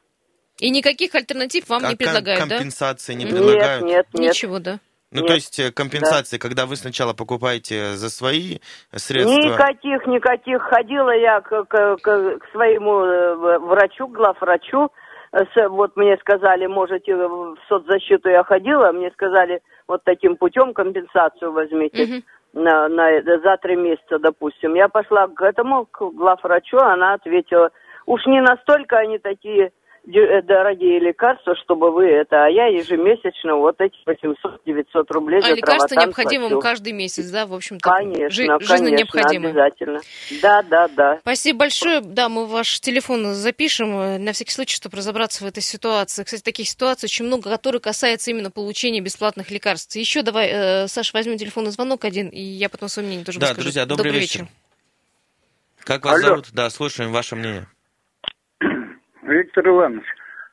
И 0.57 0.71
никаких 0.71 1.13
альтернатив 1.13 1.69
вам 1.69 1.85
А 1.85 1.89
не 1.89 1.95
предлагают, 1.95 2.47
да? 2.49 2.55
компенсации 2.57 3.13
не 3.13 3.27
предлагают? 3.27 3.83
Нет, 3.83 3.91
нет, 3.91 4.07
нет. 4.13 4.29
Ничего, 4.31 4.57
да. 4.59 4.79
Ну, 5.11 5.21
Нет. 5.21 5.27
то 5.27 5.33
есть 5.33 5.59
э, 5.59 5.71
компенсации, 5.71 6.37
когда 6.37 6.65
вы 6.67 6.75
сначала 6.75 7.13
покупаете 7.13 7.93
за 7.93 8.09
свои 8.09 8.59
средства... 8.95 9.33
Никаких, 9.33 10.05
никаких. 10.05 10.61
Ходила 10.61 11.09
я 11.15 11.41
к, 11.41 11.49
к- 11.65 11.97
к- 11.97 12.37
к 12.37 12.51
своему 12.51 12.99
э, 12.99 13.57
врачу, 13.57 14.07
главврачу. 14.07 14.91
Э, 15.31 15.67
Вот 15.67 15.97
мне 15.97 16.15
сказали, 16.17 16.67
можете 16.67 17.15
в 17.15 17.57
соцзащиту 17.67 18.29
я 18.29 18.43
ходила, 18.43 18.91
мне 18.91 19.09
сказали, 19.11 19.61
вот 19.87 20.03
таким 20.03 20.35
путем 20.35 20.73
компенсацию 20.73 21.51
возьмите 21.51 22.23
на, 22.53 22.87
на, 22.87 23.11
э, 23.11 23.23
за 23.23 23.57
три 23.57 23.75
месяца, 23.77 24.19
допустим. 24.19 24.75
Я 24.75 24.89
пошла 24.89 25.27
к 25.27 25.41
этому, 25.41 25.87
к 25.87 26.01
главврачу, 26.13 26.77
она 26.77 27.13
ответила, 27.15 27.71
уж 28.05 28.23
не 28.27 28.41
настолько 28.41 28.97
они 28.99 29.17
такие 29.17 29.65
э, 29.65 29.71
дорогие 30.11 30.99
лекарства, 30.99 31.55
чтобы 31.63 31.91
вы 31.91 32.05
это, 32.05 32.45
а 32.45 32.49
я 32.49 32.65
ежемесячно 32.67 33.55
вот 33.57 33.75
эти 33.79 33.95
800-900 34.07 35.05
рублей 35.09 35.39
А 35.39 35.41
за 35.43 35.53
лекарства 35.53 35.87
травотан 35.87 36.07
необходимы 36.07 36.49
плачу. 36.49 36.61
каждый 36.61 36.93
месяц, 36.93 37.29
да, 37.29 37.45
в 37.45 37.53
общем-то? 37.53 37.87
Конечно, 37.89 38.29
жи- 38.29 38.47
конечно, 38.47 38.67
жизненно 38.67 38.95
необходимы. 38.95 39.49
обязательно. 39.49 39.99
Да, 40.41 40.63
да, 40.63 40.87
да. 40.87 41.17
Спасибо 41.21 41.59
большое. 41.59 42.01
Да, 42.01 42.29
мы 42.29 42.45
ваш 42.47 42.79
телефон 42.79 43.33
запишем 43.33 43.91
э, 43.99 44.17
на 44.17 44.33
всякий 44.33 44.51
случай, 44.51 44.75
чтобы 44.75 44.97
разобраться 44.97 45.43
в 45.43 45.47
этой 45.47 45.61
ситуации. 45.61 46.23
Кстати, 46.23 46.41
таких 46.41 46.67
ситуаций 46.67 47.05
очень 47.07 47.25
много, 47.25 47.49
которые 47.49 47.79
касаются 47.81 48.31
именно 48.31 48.49
получения 48.51 49.01
бесплатных 49.01 49.51
лекарств. 49.51 49.95
Еще 49.95 50.23
давай, 50.23 50.49
э, 50.51 50.87
Саша, 50.87 51.11
возьмем 51.13 51.37
телефонный 51.37 51.71
звонок 51.71 52.03
один, 52.05 52.29
и 52.29 52.41
я 52.41 52.69
потом 52.69 52.89
свое 52.89 53.07
мнение 53.07 53.25
тоже 53.25 53.39
Да, 53.39 53.47
выскажу. 53.47 53.65
друзья, 53.65 53.85
добрый, 53.85 54.11
вечер. 54.11 54.47
Как 55.83 56.03
вас 56.05 56.15
Алло. 56.15 56.27
зовут? 56.29 56.45
Да, 56.53 56.69
слушаем 56.69 57.11
ваше 57.11 57.35
мнение. 57.35 57.67
Виктор 59.39 59.67
Иванович, 59.67 60.05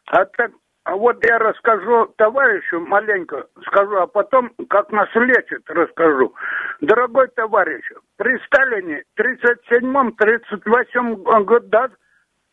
а 0.06 0.24
так, 0.24 0.50
а 0.84 0.94
вот 0.94 1.22
я 1.24 1.38
расскажу 1.38 2.06
товарищу 2.16 2.80
маленько, 2.80 3.46
скажу, 3.66 3.96
а 3.96 4.06
потом, 4.06 4.52
как 4.70 4.92
нас 4.92 5.08
лечат, 5.16 5.62
расскажу. 5.66 6.32
Дорогой 6.80 7.26
товарищ, 7.34 7.82
при 8.16 8.38
Сталине 8.46 9.02
в 9.16 9.20
37-38 9.20 11.44
годах 11.44 11.90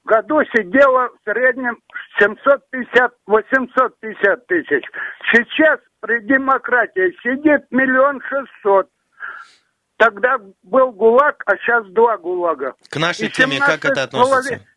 году 0.05 0.41
сидело 0.55 1.09
в 1.09 1.19
среднем 1.23 1.77
750-850 2.19 4.37
тысяч. 4.47 4.83
Сейчас 5.31 5.79
при 6.01 6.19
демократии 6.25 7.15
сидит 7.21 7.67
миллион 7.69 8.19
шестьсот. 8.21 8.89
Тогда 9.97 10.39
был 10.63 10.91
ГУЛАГ, 10.91 11.43
а 11.45 11.55
сейчас 11.57 11.85
два 11.89 12.17
ГУЛАГа. 12.17 12.73
К 12.89 12.97
нашей 12.97 13.29
теме 13.29 13.59
как 13.59 13.85
это 13.85 14.09
17 14.09 14.13
относится? 14.13 14.72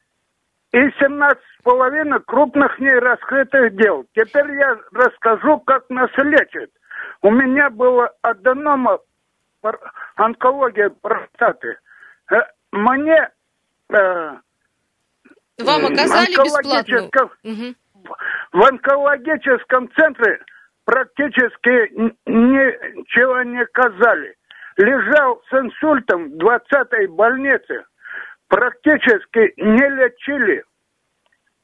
И 0.72 0.78
17 1.00 1.38
с 1.38 1.62
половиной 1.62 2.20
крупных 2.20 2.78
нераскрытых 2.78 3.76
дел. 3.76 4.04
Теперь 4.14 4.50
я 4.52 4.78
расскажу, 4.92 5.60
как 5.60 5.88
нас 5.90 6.10
лечат. 6.18 6.70
У 7.22 7.30
меня 7.30 7.70
было 7.70 8.10
аденома, 8.22 8.98
онкология 10.16 10.90
простаты. 11.00 11.78
Э, 12.30 12.36
Мне 12.72 13.28
э, 13.90 14.36
Вам 15.58 15.82
э, 15.82 15.92
оказали 15.92 16.30
бесплатно? 16.30 17.30
в 18.52 18.64
онкологическом 18.64 19.90
центре 19.94 20.40
практически 20.84 21.90
ничего 22.26 23.42
не 23.42 23.60
оказали. 23.60 24.36
Лежал 24.76 25.42
с 25.48 25.52
инсультом 25.54 26.30
в 26.30 26.36
20-й 26.36 27.06
больнице. 27.08 27.84
Практически 28.48 29.54
не 29.56 29.88
лечили. 29.88 30.64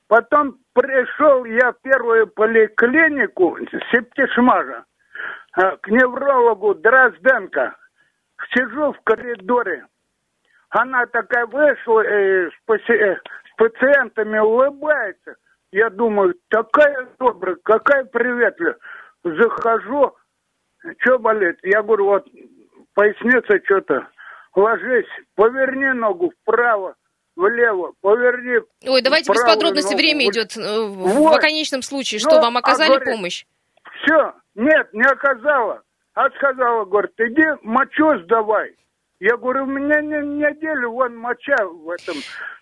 Потом 0.08 0.58
пришел 0.74 1.44
я 1.44 1.72
в 1.72 1.80
первую 1.80 2.26
поликлинику 2.26 3.56
Септишмажа 3.90 4.84
э, 5.56 5.76
к 5.76 5.88
неврологу 5.88 6.74
Дрозденко. 6.74 7.76
Сижу 8.52 8.92
в 8.92 9.00
коридоре. 9.04 9.86
Она 10.70 11.06
такая 11.06 11.46
вышла 11.46 12.00
э, 12.00 12.50
с, 12.50 12.52
с 12.66 13.56
пациентами, 13.56 14.38
улыбается. 14.38 15.36
Я 15.70 15.88
думаю, 15.88 16.34
такая 16.48 17.08
добрая, 17.18 17.56
какая 17.62 18.04
приветливая. 18.04 18.76
Захожу, 19.24 20.16
что 20.98 21.18
болит? 21.18 21.58
Я 21.62 21.82
говорю, 21.82 22.06
вот 22.06 22.28
поясница 22.94 23.64
что-то. 23.64 24.08
Ложись, 24.54 25.06
поверни 25.34 25.92
ногу 25.94 26.32
вправо, 26.42 26.94
влево, 27.36 27.92
поверни 28.02 28.58
Ой, 28.86 29.00
давайте 29.02 29.32
без 29.32 29.42
подробностей, 29.42 29.92
ногу 29.94 30.02
время 30.02 30.28
идет. 30.28 30.56
Э, 30.56 30.82
В 30.82 30.94
Вот. 30.94 31.38
в 31.38 31.40
конечном 31.40 31.82
случае, 31.82 32.18
что, 32.20 32.36
Ну, 32.36 32.42
вам 32.42 32.56
а 32.56 32.60
оказали 32.60 32.88
говорит, 32.88 33.08
помощь? 33.14 33.44
Все, 34.02 34.34
нет, 34.54 34.92
не 34.92 35.02
оказала. 35.04 35.82
А 36.14 36.28
сказала, 36.30 36.84
говорит, 36.84 37.12
иди 37.18 37.44
мочу 37.62 38.18
сдавай. 38.24 38.76
Я 39.20 39.36
говорю, 39.36 39.62
у 39.62 39.66
меня 39.66 40.00
не 40.02 40.26
неделю 40.26 40.90
вон 40.90 41.16
моча 41.16 41.56
в 41.64 41.88
этом 41.88 42.16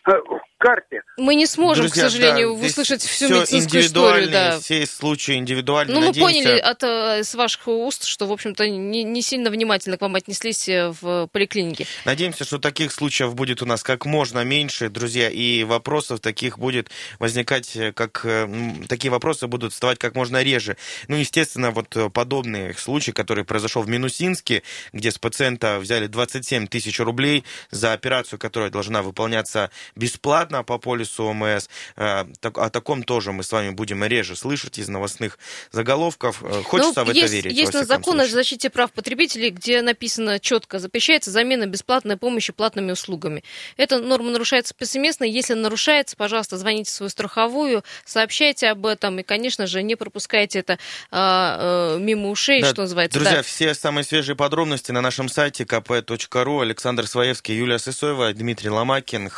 в 0.07 0.41
карте. 0.59 1.03
Мы 1.17 1.35
не 1.35 1.47
сможем, 1.47 1.87
Друзья, 1.87 2.05
к 2.05 2.11
сожалению, 2.11 2.57
да, 2.57 2.67
услышать 2.67 3.03
всю 3.03 3.27
всё 3.27 3.41
медицинскую 3.41 3.83
историю. 3.83 4.31
Да. 4.31 4.59
Все 4.61 4.87
случаи 4.87 5.37
индивидуальны. 5.37 5.93
Ну, 5.95 6.01
мы 6.01 6.07
Надеемся- 6.09 6.21
поняли 6.21 6.59
от, 6.59 6.83
э, 6.83 7.25
с 7.25 7.35
ваших 7.35 7.67
уст, 7.69 8.05
что, 8.05 8.27
в 8.27 8.33
общем-то, 8.33 8.69
не, 8.69 9.05
не 9.05 9.23
сильно 9.23 9.51
внимательно 9.51 9.97
к 9.97 10.01
вам 10.03 10.15
отнеслись 10.17 10.69
э, 10.69 10.93
в 11.01 11.29
поликлинике. 11.29 11.87
Надеемся, 12.05 12.45
что 12.45 12.59
таких 12.59 12.93
случаев 12.93 13.35
будет 13.35 13.63
у 13.63 13.67
нас 13.67 13.83
как 13.83 14.05
можно 14.07 14.45
меньше, 14.45 14.89
друзья, 14.89 15.29
и 15.31 15.65
вопросов 15.65 16.21
таких 16.21 16.59
будет 16.59 16.91
возникать, 17.19 17.75
э, 17.77 17.93
как 17.93 18.21
э, 18.25 18.49
такие 18.89 19.11
вопросы 19.11 19.47
будут 19.47 19.73
вставать 19.73 19.99
как 19.99 20.15
можно 20.15 20.43
реже. 20.43 20.77
Ну, 21.09 21.17
естественно, 21.17 21.71
вот 21.71 21.97
э, 21.97 22.11
подобный 22.11 22.75
случай, 22.75 23.13
который 23.13 23.45
произошел 23.45 23.83
в 23.83 23.89
Минусинске, 23.89 24.63
где 24.93 25.11
с 25.11 25.19
пациента 25.19 25.79
взяли 25.79 26.07
27 26.07 26.67
тысяч 26.67 27.01
рублей 27.01 27.45
за 27.71 27.93
операцию, 27.93 28.39
которая 28.39 28.71
должна 28.71 29.03
выполняться 29.03 29.71
бесплатно 29.97 30.63
по 30.65 30.79
полису 30.79 31.25
ОМС. 31.25 31.69
Э, 31.97 32.25
О 32.43 32.71
таком 32.71 33.03
тоже 33.03 33.33
мы 33.33 33.43
с 33.43 33.53
вами 33.53 33.71
будем 33.71 34.05
реже 34.05 34.37
слышать 34.37 34.79
из 34.79 34.89
новостных 34.89 35.39
заголовков. 35.73 36.43
Э, 36.43 36.63
Хочется 36.63 37.01
Ну, 37.01 37.07
в 37.07 37.11
это 37.11 37.19
есть, 37.19 37.33
верить. 37.33 37.57
Есть 37.57 37.75
у 37.75 37.79
нас 37.79 37.87
закон 37.87 38.15
о 38.17 38.23
случае. 38.25 38.35
защите 38.35 38.71
прав 38.71 38.93
потребителей, 38.93 39.51
где 39.51 39.83
написано 39.83 40.39
четко, 40.41 40.79
запрещается 40.79 41.31
замена 41.31 41.67
бесплатной 41.67 42.17
помощи 42.17 42.53
платными 42.53 42.93
услугами. 42.93 43.43
Эта 43.77 43.99
норма 43.99 44.31
нарушается 44.31 44.75
повсеместно. 44.75 45.25
Если 45.25 45.55
нарушается, 45.55 46.17
пожалуйста, 46.17 46.57
звоните 46.57 46.91
в 46.91 46.95
свою 46.95 47.11
страховую, 47.11 47.85
сообщайте 48.05 48.69
об 48.69 48.87
этом 48.87 49.19
и, 49.19 49.23
конечно 49.23 49.67
же, 49.67 49.83
не 49.83 49.97
пропускайте 49.97 50.59
это 50.61 50.79
а, 51.11 51.97
э, 51.97 51.99
мимо 52.01 52.31
ушей, 52.31 52.63
Да, 52.63 52.71
что 52.71 52.83
называется. 52.83 53.19
Друзья, 53.19 53.39
Да. 53.39 53.43
все 53.43 53.75
самые 53.75 54.05
свежие 54.05 54.37
подробности 54.37 54.93
на 54.93 55.01
нашем 55.01 55.29
сайте 55.29 55.65
kp.ru. 55.65 56.63
Александр 56.63 57.07
Своевский, 57.07 57.57
Юлия 57.57 57.79
Сысоева, 57.79 58.33
Дмитрий 58.33 58.71
Ломакин. 58.71 59.29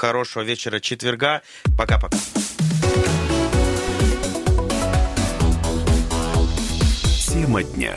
Хорошего 0.43 0.51
вечера 0.51 0.81
четверга. 0.81 1.43
Пока-пока. 1.77 2.17
Тема 7.29 7.63
дня. 7.63 7.95